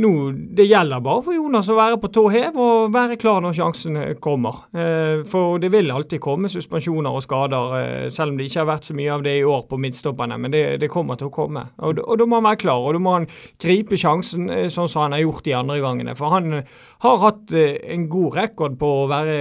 nå, 0.00 0.10
det 0.56 0.64
gjelder 0.64 1.02
bare 1.02 1.22
for 1.24 1.34
Jonas 1.34 1.68
å 1.68 1.76
være 1.76 1.98
på 2.00 2.08
tå 2.14 2.22
hev 2.32 2.56
og 2.62 2.92
være 2.94 3.18
klar 3.20 3.42
når 3.42 3.56
sjansen 3.58 3.98
kommer. 4.22 4.62
Eh, 4.72 5.24
for 5.28 5.58
det 5.60 5.68
vil 5.74 5.90
alltid 5.92 6.22
komme 6.22 6.48
suspensjoner 6.48 7.16
og 7.16 7.24
skader, 7.24 7.74
eh, 7.80 8.06
selv 8.14 8.32
om 8.32 8.38
det 8.38 8.46
ikke 8.48 8.62
har 8.62 8.70
vært 8.70 8.88
så 8.88 8.96
mye 8.96 9.10
av 9.12 9.24
det 9.26 9.34
i 9.40 9.44
år 9.44 9.66
på 9.68 9.80
midtstopperne. 9.82 10.38
Men 10.40 10.54
det, 10.54 10.62
det 10.80 10.92
kommer 10.92 11.18
til 11.20 11.28
å 11.28 11.34
komme. 11.34 11.66
Og, 11.82 12.00
og, 12.04 12.14
da 12.20 12.28
må 12.28 12.38
han 12.38 12.48
være 12.48 12.62
klar, 12.62 12.86
og 12.86 12.96
da 12.96 13.02
må 13.02 13.16
han 13.18 13.28
gripe 13.60 13.98
sjansen 14.00 14.48
eh, 14.54 14.68
sånn 14.72 14.88
som 14.88 15.04
han 15.04 15.18
har 15.18 15.24
gjort 15.24 15.44
de 15.48 15.56
andre 15.58 15.80
gangene. 15.82 16.16
For 16.16 16.36
han 16.36 16.62
har 17.04 17.22
hatt 17.26 17.52
en 17.52 18.08
god 18.12 18.38
rekord 18.38 18.78
på 18.80 18.94
å 19.02 19.08
være, 19.10 19.36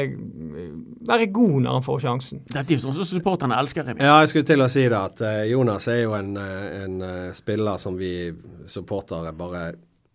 være 1.08 1.32
god 1.36 1.56
når 1.62 1.78
han 1.78 1.86
får 1.86 2.04
sjansen. 2.08 2.39
Dette 2.46 2.74
er 2.74 2.78
jo 2.78 2.84
sånn 2.88 2.96
som 2.98 3.08
supporterne 3.10 3.58
elsker. 3.60 3.86
Remi. 3.86 4.04
Ja, 4.04 4.20
jeg 4.24 4.32
skulle 4.32 4.48
til 4.50 4.64
å 4.64 4.70
si 4.72 4.86
det. 4.88 5.00
At 5.00 5.22
Jonas 5.50 5.88
er 5.92 6.02
jo 6.04 6.16
en, 6.18 6.34
en 6.40 7.04
spiller 7.36 7.78
som 7.82 7.98
vi 8.00 8.14
supportere 8.70 9.34
bare 9.38 9.68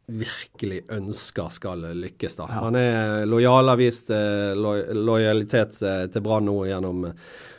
virkelig 0.06 0.82
ønsker 0.92 1.48
skal 1.52 1.86
lykkes. 1.96 2.36
da. 2.36 2.48
Han 2.60 2.76
er 2.76 3.24
lojal, 3.28 3.70
har 3.72 3.80
vist 3.80 4.12
eh, 4.12 4.52
lo 4.56 4.76
lojalitet 5.06 5.80
eh, 5.82 6.04
til 6.12 6.24
Brann 6.24 6.44
nå 6.48 6.58
gjennom 6.68 7.06
eh, 7.08 7.14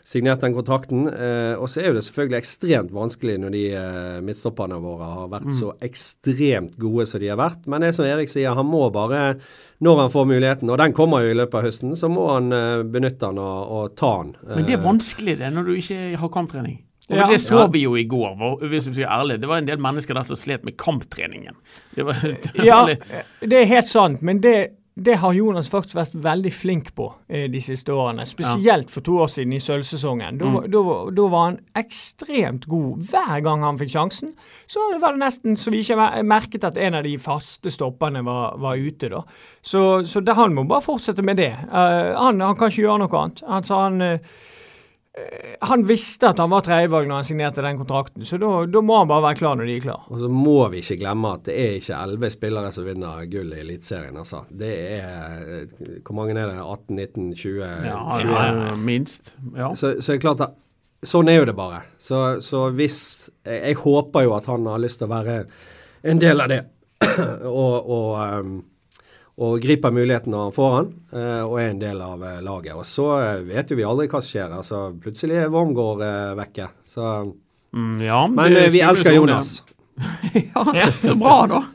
signert 0.05 0.43
den 0.45 0.53
kontrakten. 0.53 1.07
Eh, 1.09 1.55
og 1.57 1.69
så 1.71 1.81
er 1.81 1.89
jo 1.89 1.97
det 1.97 2.05
selvfølgelig 2.05 2.37
ekstremt 2.37 2.93
vanskelig 2.93 3.39
når 3.41 3.55
de 3.55 3.63
eh, 3.79 4.21
midtstopperne 4.25 4.77
våre 4.83 5.09
har 5.15 5.31
vært 5.33 5.49
mm. 5.49 5.57
så 5.57 5.73
ekstremt 5.85 6.77
gode 6.81 7.07
som 7.09 7.23
de 7.23 7.31
har 7.33 7.41
vært. 7.41 7.65
Men 7.71 7.87
det 7.87 7.95
som 7.97 8.05
Erik 8.05 8.29
sier, 8.31 8.53
han 8.53 8.69
må 8.69 8.85
bare, 8.93 9.23
når 9.85 10.03
han 10.03 10.13
får 10.13 10.29
muligheten, 10.35 10.69
og 10.69 10.81
den 10.81 10.93
kommer 10.97 11.25
jo 11.25 11.33
i 11.33 11.39
løpet 11.41 11.59
av 11.59 11.65
høsten, 11.65 11.97
så 11.97 12.11
må 12.13 12.29
han 12.35 12.53
eh, 12.53 12.85
benytte 12.85 13.25
den 13.25 13.41
og, 13.41 13.77
og 13.79 13.95
ta 13.97 14.13
den. 14.21 14.35
Men 14.53 14.69
det 14.69 14.77
er 14.77 14.85
vanskelig 14.85 15.39
det, 15.41 15.53
når 15.55 15.71
du 15.71 15.77
ikke 15.79 16.03
har 16.21 16.37
kamptrening? 16.37 16.83
Og 17.09 17.17
ja, 17.17 17.27
Det 17.29 17.41
så 17.41 17.67
vi 17.69 17.83
jo 17.83 17.93
i 17.97 18.07
går, 18.09 18.39
hvis 18.65 18.87
vi 18.89 18.93
skal 18.93 19.03
være 19.03 19.19
ærlige. 19.19 19.41
Det 19.43 19.49
var 19.51 19.61
en 19.61 19.67
del 19.67 19.81
mennesker 19.81 20.17
der 20.17 20.25
som 20.25 20.39
slet 20.39 20.63
med 20.65 20.77
kamptreningen. 20.81 21.53
Det 21.93 22.05
var, 22.05 22.17
det 22.23 22.55
var 22.55 22.65
ja, 22.65 22.79
det 23.45 23.61
er 23.61 23.69
helt 23.69 23.89
sant, 23.91 24.23
men 24.25 24.41
det, 24.41 24.55
det, 24.97 25.19
har 25.21 25.35
Jonas 25.37 25.69
faktisk 25.69 25.99
vært 25.99 26.15
veldig 26.23 26.53
flink 26.53 26.89
på 26.97 27.11
eh, 27.29 27.45
de 27.51 27.61
siste 27.61 27.93
årene. 27.93 28.25
Spesielt 28.25 28.89
for 28.89 29.05
to 29.05 29.19
år 29.21 29.29
siden 29.29 29.53
i 29.53 29.59
sølvsesongen. 29.61 30.39
Da, 30.41 30.49
mm. 30.49 30.57
da, 30.73 30.81
da, 31.19 31.27
var 31.35 31.45
han 31.51 31.59
ekstremt 31.77 32.65
god 32.71 33.05
hver 33.11 33.45
gang 33.45 33.67
han 33.67 33.77
fikk 33.83 33.93
sjansen. 33.93 34.33
Så 34.65 34.87
var 34.97 35.13
det 35.13 35.21
nesten 35.21 35.61
så 35.61 35.75
vi 35.75 35.83
ikke 35.85 36.09
merket 36.25 36.65
at 36.65 36.81
en 36.81 36.97
av 36.97 37.05
de 37.05 37.13
faste 37.21 37.69
stopperne 37.69 38.25
var, 38.25 38.57
var 38.57 38.81
ute. 38.81 39.13
da. 39.13 39.21
Så, 39.61 40.01
så 40.09 40.25
det, 40.25 40.39
han 40.41 40.57
må 40.57 40.65
bare 40.65 40.87
fortsette 40.89 41.21
med 41.21 41.37
det. 41.43 41.53
Uh, 41.69 42.17
han, 42.17 42.41
han, 42.41 42.57
kan 42.57 42.73
ikke 42.73 42.87
gjøre 42.87 43.05
noe 43.05 43.21
annet. 43.21 43.45
Altså, 43.45 43.83
han... 43.85 44.01
Uh, 44.01 44.51
han 45.61 45.83
visste 45.87 46.27
at 46.29 46.39
han 46.41 46.51
var 46.51 46.63
tredjevalg 46.65 47.07
når 47.07 47.21
han 47.21 47.27
signerte 47.27 47.63
den 47.63 47.77
kontrakten, 47.79 48.25
så 48.27 48.39
da 48.39 48.81
må 48.83 48.97
han 48.99 49.07
bare 49.07 49.23
være 49.29 49.39
klar 49.39 49.55
når 49.55 49.69
de 49.69 49.77
er 49.77 49.85
klar. 49.85 50.03
Og 50.11 50.19
så 50.19 50.29
må 50.31 50.57
vi 50.73 50.81
ikke 50.83 50.97
glemme 50.99 51.31
at 51.37 51.45
det 51.47 51.55
er 51.55 51.77
ikke 51.79 51.99
elleve 52.01 52.31
spillere 52.33 52.71
som 52.75 52.87
vinner 52.87 53.23
gull 53.31 53.53
i 53.55 53.61
Eliteserien. 53.63 54.17
Altså. 54.19 54.43
Det 54.49 54.73
er 54.97 55.65
Hvor 56.03 56.17
mange 56.17 56.35
er 56.35 56.51
det? 56.51 56.59
18, 56.59 56.95
19, 56.95 57.31
20? 57.33 57.63
Ja, 57.87 57.97
20. 58.19 58.35
Ja, 58.35 58.75
minst. 58.75 59.33
Ja. 59.55 59.71
Så, 59.75 59.95
så 60.01 60.11
er 60.11 60.19
det 60.19 60.25
klart 60.25 60.43
at 60.43 60.59
sånn 61.05 61.31
er 61.31 61.39
jo 61.39 61.47
det 61.47 61.55
bare. 61.57 61.81
Så, 61.97 62.21
så 62.43 62.67
hvis 62.75 62.99
jeg, 63.45 63.61
jeg, 63.61 63.79
håper 63.85 64.27
jo 64.27 64.35
at 64.35 64.49
han 64.51 64.67
har 64.67 64.83
lyst 64.83 64.99
til 65.01 65.09
å 65.09 65.15
være 65.15 65.41
en 66.11 66.21
del 66.21 66.43
av 66.43 66.51
det. 66.51 66.61
og, 67.63 67.75
og 67.87 68.09
um, 68.19 68.55
og 69.35 69.59
griper 69.59 69.91
muligheten 69.91 70.31
når 70.31 70.47
han 70.47 70.53
får 70.55 70.73
han, 70.75 70.91
eh, 71.11 71.41
og 71.43 71.57
er 71.59 71.71
en 71.73 71.79
del 71.81 72.01
av 72.03 72.23
eh, 72.23 72.41
laget. 72.43 72.75
Og 72.79 72.85
så 72.87 73.07
eh, 73.19 73.41
vet 73.49 73.71
jo 73.71 73.77
vi 73.79 73.87
aldri 73.87 74.07
hva 74.07 74.21
som 74.23 74.31
skjer. 74.31 74.53
altså 74.61 74.83
Plutselig 75.03 75.41
er 75.41 75.51
Wormgård 75.51 76.03
vekke. 76.39 76.69
Så, 76.87 77.09
mm, 77.75 77.97
ja, 78.05 78.21
men 78.31 78.55
vi 78.71 78.83
elsker 78.85 79.11
sånn, 79.11 79.19
Jonas. 79.19 79.51
ja, 80.39 80.87
så 81.01 81.17
bra, 81.19 81.37
da. 81.51 81.61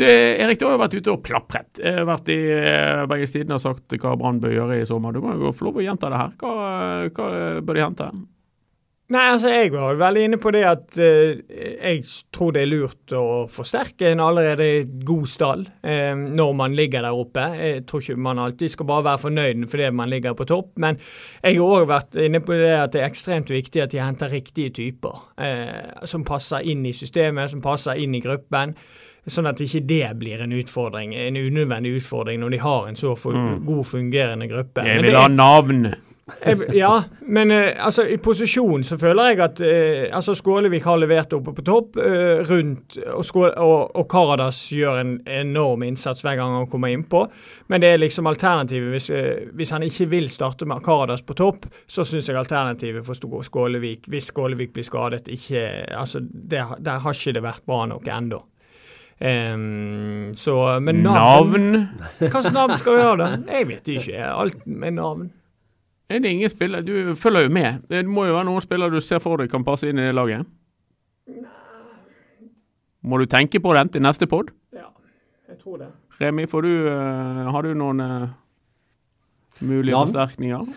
Erik, 0.00 0.56
du 0.60 0.68
har 0.68 0.76
jo 0.76 0.80
vært 0.80 0.96
ute 0.96 1.12
og 1.12 1.22
plapret. 1.26 1.80
Vært 1.82 2.28
i 2.32 2.38
Bergens 3.10 3.34
Tidende 3.34 3.58
og 3.58 3.64
sagt 3.64 3.96
hva 4.00 4.14
Brann 4.16 4.38
bør 4.40 4.54
gjøre 4.54 4.78
i 4.80 4.86
sommer. 4.88 5.12
Du 5.12 5.20
må 5.24 5.34
jo 5.36 5.52
få 5.52 5.66
lov 5.68 5.80
å 5.80 5.84
gjenta 5.84 6.08
det 6.12 6.20
her. 6.20 6.36
Hva, 6.40 6.52
hva 7.10 7.30
bør 7.66 7.76
de 7.76 7.82
hente? 7.84 8.06
Nei, 9.10 9.24
altså 9.32 9.50
Jeg 9.50 9.72
var 9.74 9.96
veldig 9.98 10.22
inne 10.28 10.38
på 10.38 10.52
det 10.54 10.60
at 10.70 10.98
eh, 11.02 11.40
jeg 11.50 12.02
tror 12.30 12.52
det 12.54 12.62
er 12.62 12.68
lurt 12.70 13.14
å 13.16 13.24
forsterke 13.50 14.12
en 14.12 14.22
allerede 14.22 14.84
god 15.06 15.26
stall 15.26 15.64
eh, 15.82 16.12
når 16.14 16.52
man 16.54 16.76
ligger 16.78 17.02
der 17.02 17.18
oppe. 17.18 17.48
Jeg 17.58 17.82
tror 17.90 18.04
ikke 18.04 18.22
man 18.22 18.38
alltid 18.38 18.70
skal 18.70 18.86
bare 18.86 19.08
være 19.08 19.22
fornøyd 19.24 19.64
fordi 19.70 19.88
man 19.98 20.12
ligger 20.12 20.36
på 20.38 20.46
topp, 20.46 20.78
men 20.84 20.98
jeg 21.42 21.58
har 21.58 21.74
òg 21.80 21.88
vært 21.90 22.20
inne 22.22 22.42
på 22.44 22.54
det 22.54 22.70
at 22.76 22.94
det 22.94 23.02
er 23.02 23.10
ekstremt 23.10 23.50
viktig 23.50 23.82
at 23.82 23.90
de 23.90 24.02
henter 24.02 24.30
riktige 24.30 24.70
typer. 24.78 25.24
Eh, 25.42 26.06
som 26.06 26.22
passer 26.26 26.70
inn 26.70 26.86
i 26.86 26.94
systemet, 26.94 27.50
som 27.50 27.64
passer 27.64 27.98
inn 27.98 28.14
i 28.14 28.22
gruppen. 28.22 28.76
Sånn 29.26 29.50
at 29.50 29.58
ikke 29.60 29.82
det 29.90 30.06
blir 30.22 30.40
en 30.46 30.54
utfordring, 30.54 31.16
en 31.18 31.36
unødvendig 31.36 31.96
utfordring 31.98 32.38
når 32.40 32.54
de 32.54 32.62
har 32.62 32.86
en 32.88 32.96
så 32.98 33.16
for, 33.18 33.34
god 33.66 33.84
fungerende 33.90 34.46
gruppe. 34.50 34.86
Jeg 34.86 35.02
vil 35.02 35.18
ha 35.18 35.26
navn. 35.28 35.90
Ja, 36.72 37.02
men 37.20 37.50
eh, 37.50 37.84
altså, 37.84 38.04
i 38.06 38.18
posisjon 38.22 38.84
så 38.86 38.98
føler 39.00 39.30
jeg 39.30 39.40
at 39.44 39.62
eh, 39.64 40.04
altså 40.16 40.34
Skålevik 40.38 40.84
har 40.88 41.00
levert 41.00 41.32
oppe 41.36 41.54
på 41.56 41.64
topp 41.66 41.98
eh, 42.02 42.42
rundt, 42.48 42.98
og, 43.14 43.24
Skåle, 43.26 43.52
og, 43.60 43.96
og 43.96 44.06
Karadas 44.10 44.62
gjør 44.74 45.00
en 45.02 45.14
enorm 45.26 45.84
innsats 45.86 46.24
hver 46.26 46.38
gang 46.40 46.56
han 46.58 46.68
kommer 46.70 46.92
innpå. 46.94 47.24
Men 47.72 47.84
det 47.84 47.94
er 47.94 48.02
liksom 48.02 48.30
alternativet 48.30 48.94
hvis, 48.94 49.10
hvis 49.56 49.74
han 49.74 49.86
ikke 49.86 50.10
vil 50.12 50.30
starte 50.32 50.68
med 50.68 50.84
Karadas 50.84 51.24
på 51.26 51.36
topp, 51.38 51.68
så 51.86 52.06
syns 52.06 52.30
jeg 52.30 52.38
alternativet 52.40 53.06
for 53.06 53.42
Skålevik, 53.46 54.08
hvis 54.10 54.30
Skålevik 54.32 54.74
blir 54.76 54.86
skadet, 54.86 55.28
ikke 55.28 55.66
altså, 55.96 56.20
det, 56.20 56.64
Der 56.78 57.04
har 57.04 57.14
ikke 57.14 57.36
det 57.36 57.44
vært 57.44 57.66
bra 57.66 57.84
nok 57.90 58.08
ennå. 58.08 58.40
Um, 59.20 60.32
så 60.34 60.80
Men 60.80 61.02
navn, 61.04 61.12
Navn. 61.12 61.88
Hva 62.22 62.40
slags 62.40 62.54
navn 62.56 62.78
skal 62.80 62.96
vi 62.96 63.02
ha, 63.04 63.10
da? 63.20 63.26
Jeg 63.52 63.68
vet 63.68 63.90
ikke. 63.92 64.16
Alt 64.24 64.64
med 64.64 64.96
navn. 64.96 65.28
Er 66.10 66.18
det 66.18 66.30
ingen 66.34 66.50
spiller 66.50 66.82
Du 66.82 67.14
følger 67.14 67.42
jo 67.46 67.50
med. 67.54 67.82
Det 67.88 68.00
må 68.06 68.24
jo 68.26 68.34
være 68.34 68.48
noen 68.48 68.60
spillere 68.64 68.90
du 68.90 69.00
ser 69.00 69.20
for 69.22 69.36
deg 69.38 69.50
kan 69.52 69.62
passe 69.64 69.86
inn 69.88 69.98
i 69.98 70.08
det 70.08 70.14
laget? 70.18 70.46
Må 73.02 73.18
du 73.18 73.26
tenke 73.30 73.60
på 73.64 73.72
den 73.76 73.88
til 73.94 74.02
neste 74.04 74.26
pod? 74.28 74.50
Ja, 74.76 74.90
jeg 75.48 75.58
tror 75.62 75.78
det. 75.80 75.88
Remi, 76.20 76.44
får 76.50 76.66
du, 76.66 76.72
eh, 76.90 77.46
har 77.54 77.62
du 77.64 77.70
noen 77.74 78.00
eh, 78.04 78.26
mulige 79.64 79.94
Navn? 79.94 80.10
forsterkninger? 80.10 80.74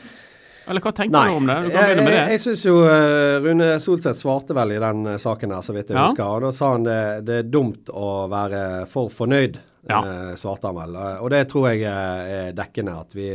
Eller 0.72 0.80
hva 0.86 0.94
tenker 0.96 1.12
Nei. 1.18 1.26
du 1.28 1.36
om 1.42 1.50
det? 1.50 1.58
Du 1.66 1.70
kan 1.74 1.90
Jeg, 1.90 1.98
jeg, 2.08 2.30
jeg 2.32 2.40
syns 2.46 2.62
jo 2.64 2.78
eh, 2.88 3.42
Rune 3.44 3.68
Solseth 3.84 4.16
svarte 4.22 4.56
vel 4.56 4.72
i 4.78 4.80
den 4.80 5.04
saken 5.20 5.52
her, 5.52 5.66
så 5.66 5.76
vidt 5.76 5.92
jeg 5.92 5.98
Ja. 6.00 6.06
husker. 6.08 6.24
Og 6.38 6.46
da 6.46 6.52
sa 6.56 6.72
han 6.78 6.86
det, 6.88 7.00
det 7.28 7.36
er 7.42 7.50
dumt 7.52 7.92
å 7.92 8.30
være 8.32 8.64
for 8.88 9.10
fornøyd, 9.12 9.60
Ja. 9.90 10.00
eh, 10.00 10.34
svarte 10.40 10.72
han 10.72 10.80
vel. 10.80 10.96
Og 11.20 11.30
det 11.36 11.48
tror 11.52 11.68
jeg 11.74 11.84
er 11.84 12.54
dekkende. 12.56 12.96
At 13.02 13.12
vi, 13.20 13.28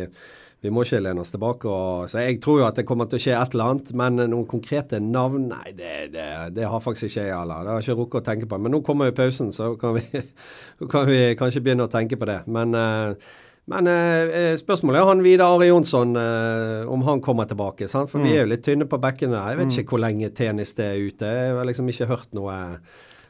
vi 0.61 0.71
må 0.75 0.83
ikke 0.83 0.99
lene 1.05 1.23
oss 1.23 1.31
tilbake. 1.31 1.71
Og, 1.71 2.09
så 2.11 2.25
jeg 2.25 2.41
tror 2.43 2.63
jo 2.63 2.67
at 2.67 2.79
det 2.81 2.87
kommer 2.89 3.07
til 3.11 3.21
å 3.21 3.23
skje 3.23 3.35
et 3.39 3.55
eller 3.55 3.73
annet, 3.73 3.93
men 3.99 4.23
noen 4.25 4.47
konkrete 4.51 4.99
navn, 5.03 5.47
nei, 5.53 5.75
det, 5.79 5.93
det, 6.15 6.29
det 6.57 6.71
har 6.71 6.83
faktisk 6.83 7.13
ikke 7.13 7.27
jeg 7.29 7.35
heller. 7.37 7.63
Det 7.63 7.73
har 7.73 7.83
jeg 7.83 7.89
ikke 7.89 8.01
rukket 8.03 8.23
å 8.23 8.29
tenke 8.31 8.49
på. 8.51 8.59
Men 8.65 8.75
nå 8.75 8.81
kommer 8.87 9.11
jo 9.11 9.19
pausen, 9.19 9.53
så 9.55 9.75
kan 9.79 9.99
vi, 9.99 10.23
kan 10.95 11.07
vi 11.11 11.21
kanskje 11.39 11.63
begynne 11.63 11.87
å 11.87 11.93
tenke 11.93 12.19
på 12.19 12.31
det. 12.31 12.41
Men 12.51 12.75
eh, 12.79 13.29
men 13.69 13.85
eh, 13.93 14.55
spørsmålet 14.57 14.97
er 14.97 15.09
han 15.11 15.21
Vidar 15.21 15.59
Ari 15.59 15.67
Jonsson, 15.69 16.15
eh, 16.17 16.89
om 16.89 17.03
han 17.05 17.21
kommer 17.21 17.45
tilbake. 17.45 17.85
Sant? 17.85 18.09
For 18.09 18.25
vi 18.25 18.33
er 18.33 18.47
jo 18.47 18.53
litt 18.55 18.63
tynne 18.65 18.87
på 18.89 18.97
bekkene. 19.03 19.43
Jeg 19.51 19.59
vet 19.59 19.75
ikke 19.83 19.93
hvor 19.93 20.01
lenge 20.07 20.31
tennis 20.33 20.73
det 20.79 20.87
er 20.89 21.03
ute. 21.05 21.29
Jeg 21.29 21.59
har 21.59 21.69
liksom 21.69 21.91
ikke 21.93 22.09
hørt 22.09 22.33
noe 22.39 22.57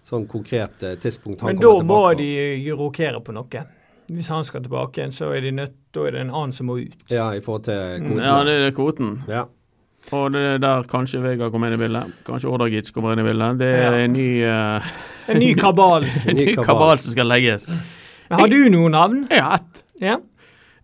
sånn 0.07 0.29
konkret 0.31 0.79
tidspunkt 1.03 1.43
han 1.43 1.51
Men 1.51 1.59
da 1.59 1.73
må 1.83 1.99
tilbake. 2.15 2.23
de 2.63 2.77
rokere 2.79 3.19
på 3.27 3.35
noe. 3.35 3.65
Hvis 4.13 4.29
han 4.33 4.45
skal 4.45 4.63
tilbake 4.65 5.01
igjen, 5.03 5.13
så 5.13 5.31
er 5.37 5.41
de 5.45 5.51
nødt, 5.53 5.75
da 5.95 6.07
er 6.09 6.15
det 6.17 6.21
en 6.25 6.31
annen 6.33 6.53
som 6.57 6.67
må 6.71 6.79
ut. 6.81 7.03
Ja, 7.13 7.27
i 7.37 7.41
forhold 7.45 7.65
til 7.69 8.05
kvoten. 8.07 8.23
Ja, 8.25 8.37
det 8.47 8.55
er 8.67 8.71
kvoten. 8.77 9.11
Ja. 9.29 9.43
Og 10.17 10.31
det 10.33 10.41
er 10.55 10.59
der 10.63 10.87
kanskje 10.89 11.21
Vegard 11.21 11.53
kommer 11.53 11.69
inn 11.69 11.77
i 11.77 11.83
bildet. 11.83 12.15
Kanskje 12.25 12.49
Ordagic 12.49 12.89
kommer 12.97 13.13
inn 13.13 13.21
i 13.21 13.27
bildet. 13.27 13.59
Det 13.61 13.69
er 13.69 13.93
Ja. 13.99 14.05
en 14.07 14.13
ny, 14.17 14.29
uh, 14.45 14.89
En 15.29 15.39
ny 15.43 15.53
kabal. 15.55 16.07
en 16.29 16.37
ny 16.37 16.55
kabal. 16.57 16.99
som 16.99 17.13
skal 17.13 17.27
legges. 17.29 17.69
Men 18.31 18.41
har 18.41 18.49
du 18.49 18.69
noen 18.73 18.93
navn? 18.97 19.27
Jeg 19.31 19.43
har 19.45 19.55
ett. 19.61 19.83
Ja. 20.01 20.17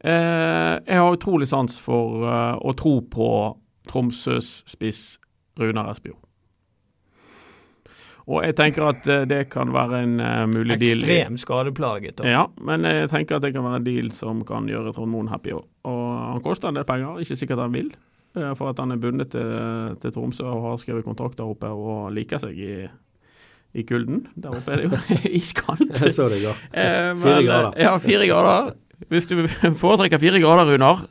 Uh, 0.05 0.81
jeg 0.85 1.01
har 1.01 1.13
utrolig 1.17 1.49
sans 1.49 1.81
for 1.81 2.27
uh, 2.29 2.59
å 2.61 2.75
tro 2.77 2.99
på 3.01 3.57
Tromsøs 3.89 4.65
spiss 4.69 5.19
Runar 5.59 5.89
Espejord. 5.95 6.21
Og 8.25 8.41
jeg 8.47 8.55
tenker 8.57 8.87
at 8.89 9.07
eh, 9.13 9.25
det 9.29 9.43
kan 9.53 9.69
være 9.75 9.99
en 10.07 10.15
uh, 10.17 10.47
mulig 10.49 10.79
deal. 10.81 11.03
Ekstrem 11.03 11.35
skadeplaget. 11.43 12.17
da. 12.23 12.25
Ja, 12.31 12.45
men 12.65 12.87
jeg 12.89 13.11
tenker 13.13 13.37
at 13.37 13.45
det 13.45 13.51
kan 13.53 13.65
være 13.67 13.83
en 13.83 13.85
deal 13.85 14.11
som 14.17 14.41
kan 14.49 14.65
gjøre 14.71 14.95
Trond 14.97 15.13
Moen 15.13 15.29
happy 15.29 15.53
òg. 15.53 15.65
Og 15.85 16.05
han 16.33 16.41
koster 16.45 16.71
en 16.71 16.79
del 16.79 16.87
penger, 16.89 17.19
ikke 17.21 17.37
sikkert 17.37 17.61
han 17.61 17.75
vil. 17.77 17.91
uh, 18.39 18.55
For 18.57 18.71
at 18.73 18.79
han 18.81 18.95
er 18.95 19.01
bundet 19.03 19.29
til, 19.35 19.51
til 20.01 20.15
Tromsø 20.17 20.47
og 20.49 20.63
har 20.71 20.79
skrevet 20.81 21.05
kontrakt 21.05 21.37
der 21.37 21.51
oppe 21.53 21.69
og 21.69 22.07
liker 22.17 22.41
seg 22.41 22.57
i, 22.57 22.77
i 23.77 23.85
kulden. 23.85 24.23
Der 24.41 24.57
oppe 24.57 24.73
er 24.73 24.81
det 24.81 24.89
jo 24.89 25.01
iskaldt. 25.43 25.93
Jeg 26.01 26.15
så 26.17 26.31
det 26.33 26.39
i 26.41 26.47
går. 26.47 26.63
Eh, 26.73 27.11
Fire 27.21 27.43
grader. 27.45 27.77
Ja, 27.85 27.93
fire 28.01 28.31
grader. 28.31 28.73
Hvis 29.11 29.27
du 29.29 29.35
foretrekker 29.83 30.17
fire 30.23 30.41
grader, 30.41 30.71
Runar, 30.73 31.03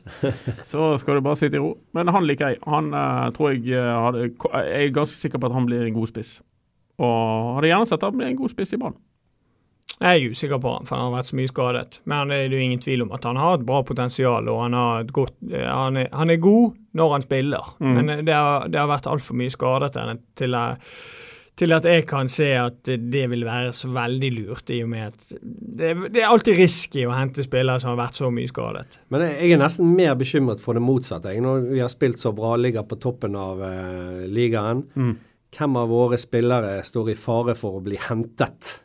så 0.66 0.96
skal 0.98 1.20
du 1.20 1.22
bare 1.28 1.38
sitte 1.38 1.60
i 1.60 1.62
ro. 1.62 1.76
Men 1.94 2.10
han 2.10 2.26
liker 2.26 2.54
jeg. 2.56 2.58
Han 2.66 2.90
eh, 2.90 3.30
tror 3.36 3.52
jeg 3.54 3.78
hadde, 3.78 4.24
Jeg 4.66 4.88
er 4.88 4.92
ganske 4.98 5.20
sikker 5.20 5.38
på 5.38 5.52
at 5.52 5.54
han 5.60 5.68
blir 5.70 5.84
en 5.86 5.94
god 5.94 6.10
spiss. 6.10 6.34
Og 7.02 7.56
hadde 7.56 7.72
gjerne 7.72 7.90
sett 7.90 8.02
at 8.02 8.10
han 8.10 8.20
blir 8.20 8.30
en 8.30 8.38
god 8.38 8.52
spiss 8.52 8.76
i 8.76 8.80
Brann. 8.80 8.96
Jeg 10.00 10.24
er 10.24 10.32
usikker 10.34 10.58
på 10.58 10.72
han, 10.74 10.88
for 10.88 10.98
han 10.98 11.06
har 11.06 11.14
vært 11.20 11.30
så 11.30 11.36
mye 11.38 11.50
skadet. 11.50 12.00
Men 12.10 12.32
det 12.32 12.38
er 12.40 12.56
jo 12.56 12.62
ingen 12.64 12.82
tvil 12.82 13.04
om 13.04 13.12
at 13.14 13.26
han 13.28 13.38
har 13.38 13.60
et 13.60 13.66
bra 13.66 13.82
potensial, 13.86 14.48
og 14.50 14.64
han, 14.64 14.74
har 14.76 15.04
et 15.04 15.12
godt, 15.14 15.36
eh, 15.52 15.68
han, 15.68 16.00
er, 16.00 16.08
han 16.12 16.32
er 16.34 16.42
god 16.42 16.74
når 16.98 17.14
han 17.14 17.26
spiller. 17.26 17.70
Mm. 17.78 17.92
Men 17.94 18.10
eh, 18.16 18.24
det 18.26 18.34
har, 18.34 18.66
det 18.72 18.80
har 18.80 18.90
vært 18.90 19.06
altfor 19.10 19.38
mye 19.38 19.54
skadet 19.54 19.94
til, 19.94 20.56
til, 21.62 21.76
at 21.76 21.86
jeg 21.86 22.06
kan 22.10 22.30
se 22.32 22.48
at 22.58 22.90
det 22.90 23.22
vil 23.30 23.46
være 23.46 23.70
så 23.76 23.92
veldig 23.94 24.30
lurt, 24.34 24.72
i 24.74 24.80
og 24.82 24.90
med 24.90 25.12
at 25.12 25.36
det, 25.38 25.92
det 26.08 26.24
er 26.24 26.32
alltid 26.32 26.58
risky 26.58 27.04
å 27.06 27.14
hente 27.14 27.46
spillere 27.46 27.82
som 27.82 27.92
har 27.92 28.00
vært 28.02 28.18
så 28.18 28.32
mye 28.34 28.50
skadet. 28.50 28.98
Men 29.14 29.28
jeg 29.28 29.36
jeg 29.44 29.54
er 29.54 29.62
nesten 29.62 29.94
mer 29.94 30.18
bekymret 30.18 30.64
for 30.64 30.74
det 30.74 30.82
motsatte. 30.82 31.30
jeg. 31.30 31.44
Når 31.44 31.70
vi 31.70 31.84
har 31.84 31.92
spilt 31.92 32.18
så 32.18 32.34
bra, 32.34 32.56
ligger 32.58 32.82
på 32.88 32.98
toppen 32.98 33.38
av 33.38 33.62
uh, 33.62 34.26
ligaen. 34.26 34.82
Mm. 34.98 35.14
Hvem 35.54 35.76
av 35.78 35.88
våre 35.92 36.18
spillere 36.18 36.80
står 36.86 37.12
i 37.12 37.18
fare 37.18 37.54
for 37.58 37.78
å 37.78 37.84
bli 37.84 37.98
hentet? 38.08 38.80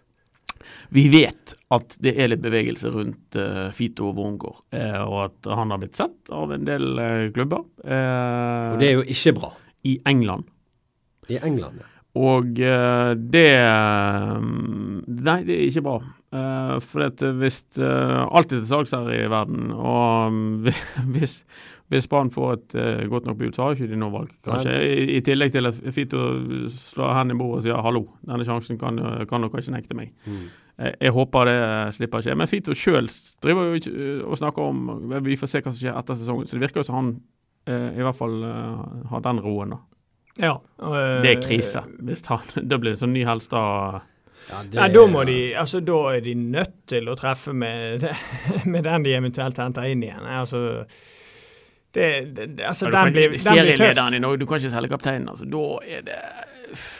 Vi 0.93 1.05
vet 1.10 1.53
at 1.73 1.95
det 2.01 2.15
er 2.17 2.32
litt 2.32 2.43
bevegelse 2.43 2.91
rundt 2.93 3.38
uh, 3.39 3.69
Fito 3.73 4.10
Wormgård, 4.13 4.63
eh, 4.73 5.01
og 5.01 5.19
at 5.27 5.49
han 5.60 5.73
har 5.73 5.82
blitt 5.82 5.99
sett 5.99 6.32
av 6.34 6.53
en 6.53 6.65
del 6.67 6.97
uh, 6.97 7.29
klubber 7.34 7.62
eh, 7.86 8.73
Og 8.73 8.82
det 8.82 8.89
er 8.89 8.97
jo 8.97 9.05
ikke 9.05 9.36
bra. 9.38 9.51
i 9.86 9.99
England. 10.10 10.49
I 11.29 11.38
England, 11.45 11.82
ja. 11.82 11.89
Og 12.19 12.58
det 12.58 13.49
Nei, 14.41 15.38
det 15.45 15.53
er 15.53 15.67
ikke 15.67 15.84
bra. 15.86 15.99
Eh, 16.29 16.75
for 16.85 17.07
at 17.07 17.23
hvis 17.39 17.63
uh, 17.81 18.27
Alt 18.37 18.51
er 18.53 18.59
til 18.59 18.67
salgs 18.69 18.91
her 18.93 19.07
i 19.09 19.23
verden, 19.31 19.71
og 19.73 20.31
mm, 20.31 20.67
hvis, 21.15 21.39
hvis 21.89 22.07
Brann 22.11 22.29
får 22.29 22.51
et 22.53 22.75
eh, 22.77 23.07
godt 23.09 23.25
nok 23.25 23.39
bud, 23.39 23.53
så 23.55 23.65
har 23.65 23.77
ikke 23.77 23.89
de 23.89 23.97
noe 23.97 24.13
valg, 24.13 24.35
kanskje. 24.45 24.75
I, 24.77 25.07
I 25.17 25.23
tillegg 25.25 25.55
til 25.55 25.71
at 25.71 25.79
Fito 25.95 26.27
slår 26.69 27.15
hendene 27.17 27.39
i 27.39 27.41
bordet 27.41 27.63
og 27.63 27.65
sier 27.65 27.81
'hallo, 27.81 28.03
denne 28.29 28.45
sjansen 28.45 28.77
kan, 28.77 29.01
kan 29.29 29.41
dere 29.41 29.63
ikke 29.63 29.73
nekte 29.73 29.97
meg'. 29.97 30.13
Mm. 30.29 30.45
Jeg, 30.79 30.95
jeg 31.01 31.11
håper 31.17 31.49
det 31.49 31.59
slipper 31.97 32.23
skje. 32.23 32.37
Men 32.37 32.47
Fito 32.47 32.77
sjøl 32.77 33.09
driver 33.43 33.67
jo 33.71 33.81
ikke 33.81 33.93
eh, 33.97 34.21
og 34.23 34.37
snakker 34.39 34.69
om 34.69 35.11
Vi 35.25 35.37
får 35.39 35.51
se 35.51 35.61
hva 35.63 35.73
som 35.73 35.81
skjer 35.81 35.97
etter 35.99 36.19
sesongen. 36.19 36.47
Så 36.47 36.55
det 36.55 36.63
virker 36.63 36.83
jo 36.83 36.87
som 36.87 36.99
han 36.99 37.11
eh, 37.67 37.99
i 37.99 38.05
hvert 38.05 38.17
fall 38.17 38.37
eh, 38.47 38.85
har 39.11 39.25
den 39.25 39.41
roen, 39.43 39.75
da. 39.75 39.81
Ja, 40.39 40.53
eh, 40.79 41.19
Det 41.25 41.33
er 41.33 41.41
krise. 41.43 41.83
Hvis 41.99 42.23
han, 42.29 42.45
det 42.69 42.79
blir 42.79 42.95
en 42.95 43.01
sånn 43.01 43.15
ny 43.17 43.25
Helstad 43.27 44.05
ja 44.49 44.63
det, 44.65 44.80
Nei, 44.80 44.88
da 44.95 45.06
må 45.12 45.23
de, 45.28 45.38
altså 45.62 45.80
da 45.86 45.99
er 46.15 46.21
de 46.25 46.34
nødt 46.39 46.75
til 46.89 47.10
å 47.12 47.15
treffe 47.19 47.54
med, 47.54 48.06
med 48.73 48.84
den 48.88 49.04
de 49.06 49.13
eventuelt 49.19 49.58
henter 49.62 49.89
inn 49.91 50.04
igjen. 50.08 50.25
Altså, 50.25 50.86
det, 51.93 52.10
det, 52.36 52.45
det- 52.58 52.67
altså 52.67 52.86
Ja, 52.86 52.91
den 52.91 53.04
kan 53.04 53.13
blir, 53.13 53.30
blir 53.34 53.78
tøff. 53.78 54.13
I 54.13 54.19
Norge, 54.21 54.38
du 54.38 54.45
kan 54.45 54.58
ikke 54.62 54.69
selge 54.75 54.89
kapteinen. 54.93 55.30
Altså, 55.32 55.45
da 55.49 55.65
er 55.97 56.02
det 56.06 56.19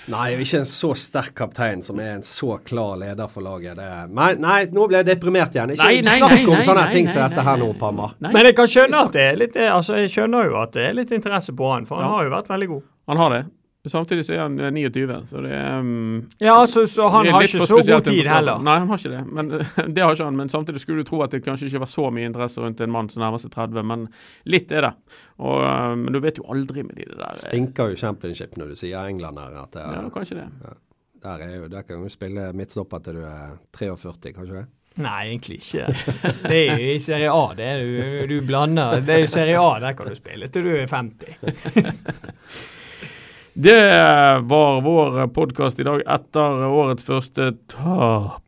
Nei, 0.10 0.32
ikke 0.42 0.64
en 0.64 0.66
så 0.66 0.96
sterk 0.98 1.36
kaptein 1.38 1.84
som 1.86 2.00
er 2.02 2.16
en 2.16 2.24
så 2.26 2.56
klar 2.66 2.96
leder 2.98 3.28
for 3.30 3.46
laget. 3.46 3.78
Det, 3.78 3.90
nei, 4.18 4.32
nei, 4.42 4.64
nå 4.74 4.88
ble 4.90 4.98
jeg 5.04 5.06
deprimert 5.12 5.54
igjen. 5.54 5.76
Ikke 5.76 5.86
Nei, 5.86 6.00
nei, 6.08 6.16
snakk 6.24 6.48
om 6.50 6.56
nei, 6.58 6.64
sånne 6.66 6.86
nei, 6.88 6.96
ting 6.96 7.12
som 7.12 7.22
dette 7.22 7.38
nei, 7.38 7.46
her 7.52 7.60
nå. 7.62 7.68
Pamma. 7.78 8.08
Men 8.26 8.50
jeg 8.50 8.56
kan 8.58 8.72
skjønne 8.74 9.04
at 9.06 9.14
det 9.14 9.28
er 9.28 9.38
litt 9.44 9.60
altså 9.68 10.00
jeg 10.02 10.10
skjønner 10.16 10.50
jo 10.50 10.58
at 10.64 10.74
det 10.74 10.88
er 10.88 10.98
litt 10.98 11.14
interesse 11.14 11.54
på 11.54 11.70
han, 11.70 11.86
for 11.86 12.02
han 12.02 12.08
Ja. 12.10 12.16
har 12.16 12.26
jo 12.26 12.34
vært 12.34 12.50
veldig 12.50 12.70
god. 12.74 12.88
han 13.14 13.22
har 13.22 13.36
det. 13.36 13.44
Samtidig 13.88 14.26
så 14.28 14.34
er 14.36 14.42
han 14.44 14.58
eh, 14.60 14.72
29, 14.76 15.22
så 15.30 15.40
det 15.46 15.52
er 15.56 15.78
um, 15.80 16.26
Ja, 16.44 16.58
så, 16.68 16.82
så 16.88 17.06
han 17.14 17.30
er 17.30 17.32
har 17.32 17.46
ikke 17.48 17.62
så 17.64 17.78
god 17.80 18.04
tid 18.04 18.28
heller. 18.28 18.60
Nei, 18.60 18.74
han 18.82 18.90
har 18.92 19.00
ikke 19.00 19.12
det. 19.14 19.22
Men, 19.32 19.52
det 19.96 20.04
har 20.04 20.12
ikke 20.18 20.26
han. 20.28 20.36
Men 20.36 20.50
samtidig 20.52 20.82
skulle 20.84 21.06
du 21.06 21.08
tro 21.08 21.22
at 21.24 21.32
det 21.32 21.40
kanskje 21.46 21.70
ikke 21.70 21.80
var 21.86 21.92
så 21.94 22.10
mye 22.12 22.28
interesse 22.28 22.60
rundt 22.60 22.82
en 22.84 22.92
mann 22.92 23.08
som 23.10 23.24
nærmer 23.24 23.40
seg 23.40 23.54
30, 23.56 23.80
men 23.88 24.04
litt 24.52 24.74
er 24.76 24.90
det. 24.90 24.92
Og, 25.40 25.62
uh, 25.64 25.94
men 25.96 26.12
du 26.12 26.20
vet 26.20 26.42
jo 26.42 26.48
aldri 26.52 26.84
med 26.84 27.00
de 27.00 27.06
det 27.08 27.16
der. 27.16 27.38
eh, 27.38 27.44
Stinker 27.46 27.94
jo 27.94 28.02
championship 28.02 28.58
når 28.60 28.74
du 28.74 28.80
sier 28.82 29.08
England 29.08 29.40
her. 29.40 29.56
At 29.64 29.72
det, 29.78 29.86
Ja, 29.96 30.02
kanskje 30.18 30.42
det. 30.42 30.76
der, 31.24 31.46
er 31.48 31.56
jo, 31.62 31.70
der 31.72 31.88
kan 31.88 32.04
du 32.04 32.12
spille 32.12 32.50
midtstopper 32.60 33.00
til 33.06 33.22
du 33.22 33.24
er 33.30 33.56
43, 33.80 34.34
kanskje 34.36 34.58
det? 34.60 34.66
Nei, 35.00 35.30
egentlig 35.30 35.62
ikke. 35.62 35.86
Det 36.50 36.58
er 36.68 36.82
jo 36.82 36.92
i 36.92 37.00
Serie 37.00 37.32
A, 37.32 37.46
det 37.56 37.68
er 37.72 37.86
du, 38.28 38.34
du 38.34 38.42
blander. 38.44 39.00
Det 39.08 39.16
er 39.16 39.24
jo 39.24 39.32
Serie 39.32 39.56
A, 39.62 39.70
der 39.80 39.96
kan 39.96 40.10
du 40.12 40.18
spille 40.20 40.50
til 40.52 40.68
du 40.68 40.74
er 40.76 40.90
50. 40.92 41.40
Det 43.54 43.82
var 44.42 44.82
vår 44.82 45.28
podkast 45.28 45.80
i 45.80 45.88
dag 45.88 46.04
etter 46.06 46.68
årets 46.70 47.04
første 47.08 47.52
tap. 47.72 48.46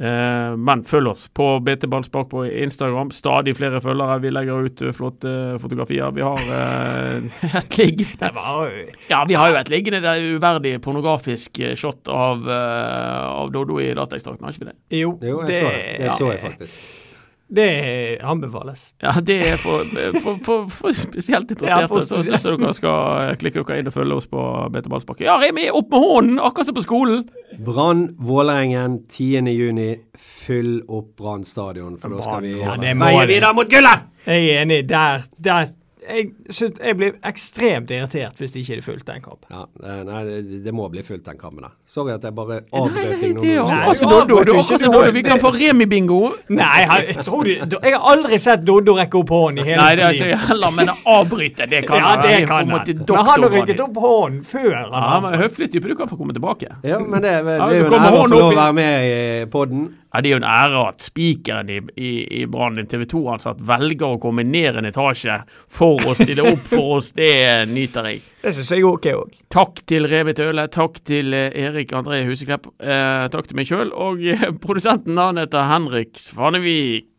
Eh, 0.00 0.56
men 0.56 0.80
følg 0.88 1.10
oss 1.10 1.26
på 1.36 1.46
BT 1.60 1.84
Ballspark 1.92 2.30
på 2.30 2.46
Instagram. 2.46 3.10
Stadig 3.12 3.52
flere 3.58 3.82
følgere. 3.84 4.16
Vi 4.24 4.32
legger 4.32 4.64
ut 4.64 4.82
eh, 4.82 4.94
flotte 4.96 5.34
fotografier. 5.60 6.08
Vi 6.16 6.24
har 6.24 6.40
eh, 6.56 7.28
et 7.60 7.76
liggende 7.78 8.32
Ja, 9.12 9.20
vi 9.28 9.36
har 9.36 9.52
jo 9.52 9.60
et 9.60 9.72
liggende 9.72 10.00
det 10.00 10.14
er 10.14 10.40
uverdig 10.40 10.74
pornografisk 10.80 11.60
shot 11.76 12.08
av, 12.08 12.48
uh, 12.48 13.44
av 13.44 13.52
Doddo 13.52 13.76
i 13.82 13.92
dataekstrakten, 13.96 14.48
har 14.48 14.56
ikke 14.56 14.64
vi 14.64 14.72
det? 14.72 14.78
Jo, 15.02 15.14
Jo, 15.20 15.44
jeg 15.44 15.60
så 15.60 15.70
det. 15.70 15.86
Det 16.00 16.12
så 16.16 16.32
jeg 16.32 16.44
faktisk. 16.48 17.08
Det 17.50 18.18
anbefales. 18.22 18.94
Ja, 19.02 19.12
det 19.20 19.36
er 19.48 19.56
for, 19.58 19.84
for, 20.22 20.36
for, 20.44 20.68
for 20.70 20.94
spesielt 20.94 21.50
interesserte. 21.54 21.86
Ja, 21.86 21.90
for 21.90 22.04
Så 22.06 22.22
syns 22.22 22.46
jeg 22.46 22.60
dere 22.60 22.74
skal 22.76 23.24
eh, 23.24 23.34
klikke 23.40 23.64
dere 23.64 23.80
inn 23.82 23.90
og 23.90 23.96
følge 23.96 24.18
oss 24.20 24.28
på 24.30 24.44
BT 24.72 24.90
Ballsbakke. 24.92 25.26
Ja, 25.26 25.36
Remi, 25.42 25.66
opp 25.74 25.90
med 25.90 26.06
hånden! 26.06 26.38
Akkurat 26.42 26.70
som 26.70 26.78
på 26.78 26.84
skolen! 26.86 27.26
Brann 27.66 28.06
Vålerengen 28.22 29.00
10. 29.10 29.50
juni. 29.50 29.90
Fyll 30.14 30.78
opp 30.86 31.16
Brann 31.18 31.44
stadion, 31.44 31.98
for 32.00 32.14
da 32.14 32.22
skal 32.24 32.46
vi 32.46 32.54
Ja, 32.60 32.78
veie 32.78 33.26
videre 33.30 33.52
mot 33.58 33.70
gullet! 33.70 34.06
Jeg 34.26 34.50
er 34.52 34.62
enig. 34.62 34.82
Der, 34.88 35.22
der 35.40 35.70
jeg, 36.00 36.30
synes, 36.48 36.78
jeg 36.80 36.96
blir 36.96 37.16
ekstremt 37.26 37.90
irritert 37.94 38.38
hvis 38.40 38.54
det 38.54 38.62
ikke 38.64 38.78
er 38.78 38.84
fulgt 38.84 39.06
den 39.08 39.22
kampen. 39.24 39.48
Ja, 39.52 39.94
nei, 40.06 40.20
det, 40.26 40.60
det 40.64 40.74
må 40.74 40.88
bli 40.92 41.02
fullt 41.06 41.24
den 41.26 41.38
kampen 41.40 41.66
da. 41.66 41.72
Sorry 41.88 42.14
at 42.14 42.24
jeg 42.26 42.34
bare 42.36 42.60
avbrøt 42.72 43.22
deg 43.22 43.34
nå. 43.36 43.44
det 43.44 43.54
er 43.54 43.60
akkurat 43.64 44.00
som 44.00 44.14
Doddo. 44.30 45.12
Vi 45.14 45.24
kan 45.26 45.40
få 45.42 45.52
Remi-bingo. 45.54 46.20
Nei, 46.54 46.68
jeg, 46.84 47.06
jeg, 47.14 47.26
tror 47.26 47.46
du, 47.46 47.52
jeg 47.76 47.94
har 47.96 48.08
aldri 48.14 48.40
sett 48.42 48.64
Doddo 48.66 48.96
rekke 48.98 49.20
opp 49.20 49.34
hånden 49.34 49.64
i 49.64 49.68
hele 49.70 49.80
Nei, 49.82 49.90
det 49.98 50.06
har 50.06 50.16
sitt 50.16 50.24
ikke 50.24 50.30
liv. 50.30 50.36
jeg 50.36 50.48
heller, 50.50 50.76
men 50.78 50.92
avbryte, 51.16 51.70
det 51.70 51.84
kan 51.88 52.02
Ja, 52.02 52.12
det 52.24 52.36
kan 52.48 52.70
han. 52.70 52.86
Men 52.90 53.16
han 53.30 53.46
har 53.46 53.56
rykket 53.56 53.84
opp 53.86 54.02
hånden 54.04 54.42
før 54.48 54.70
han 54.76 54.94
Ja, 54.94 55.20
men. 55.24 55.38
Høflig 55.40 55.70
type, 55.72 55.88
du 55.90 55.96
kan 55.98 56.10
få 56.10 56.18
komme 56.20 56.36
tilbake. 56.36 56.70
Ja, 56.86 57.00
men 57.00 57.22
det, 57.24 57.36
det 57.46 57.58
det 57.60 57.66
er 57.66 57.80
jo 57.80 57.88
en 57.90 57.98
ære 58.00 58.12
å 58.12 58.22
få 58.24 58.30
lov 58.34 58.46
å 58.50 58.56
være 58.56 58.76
med 58.76 59.10
i 59.10 59.18
podden. 59.50 59.88
Ja, 60.12 60.20
Det 60.20 60.30
er 60.30 60.34
jo 60.34 60.40
en 60.40 60.48
ære 60.50 60.80
at 60.88 61.04
spikeren 61.06 61.70
i, 61.70 61.78
i, 61.96 62.10
i 62.40 62.46
Brann, 62.50 62.80
TV 62.90 63.04
2-ansatt, 63.10 63.60
velger 63.66 64.16
å 64.16 64.20
komme 64.22 64.42
ned 64.46 64.80
en 64.80 64.88
etasje 64.88 65.36
for 65.70 66.02
å 66.02 66.14
stille 66.18 66.46
opp 66.50 66.64
for 66.72 66.96
oss. 66.96 67.12
Det 67.14 67.68
nyter 67.70 68.10
jeg. 68.10 68.24
Det 68.42 68.54
syns 68.56 68.72
jeg 68.74 68.82
er 68.82 68.88
ok 68.90 69.10
òg. 69.12 69.38
Takk 69.52 69.82
til 69.90 70.08
Revit 70.10 70.40
Tøle, 70.40 70.66
takk 70.72 70.98
til 71.06 71.34
eh, 71.36 71.54
Erik 71.66 71.94
André 71.96 72.24
Huseklepp, 72.26 72.66
eh, 72.82 73.28
takk 73.30 73.50
til 73.50 73.60
meg 73.60 73.70
sjøl, 73.70 73.94
og 73.94 74.24
eh, 74.24 74.48
produsenten 74.62 75.18
han 75.20 75.38
heter 75.42 75.68
Henrik 75.70 76.18
Svanevik. 76.18 77.09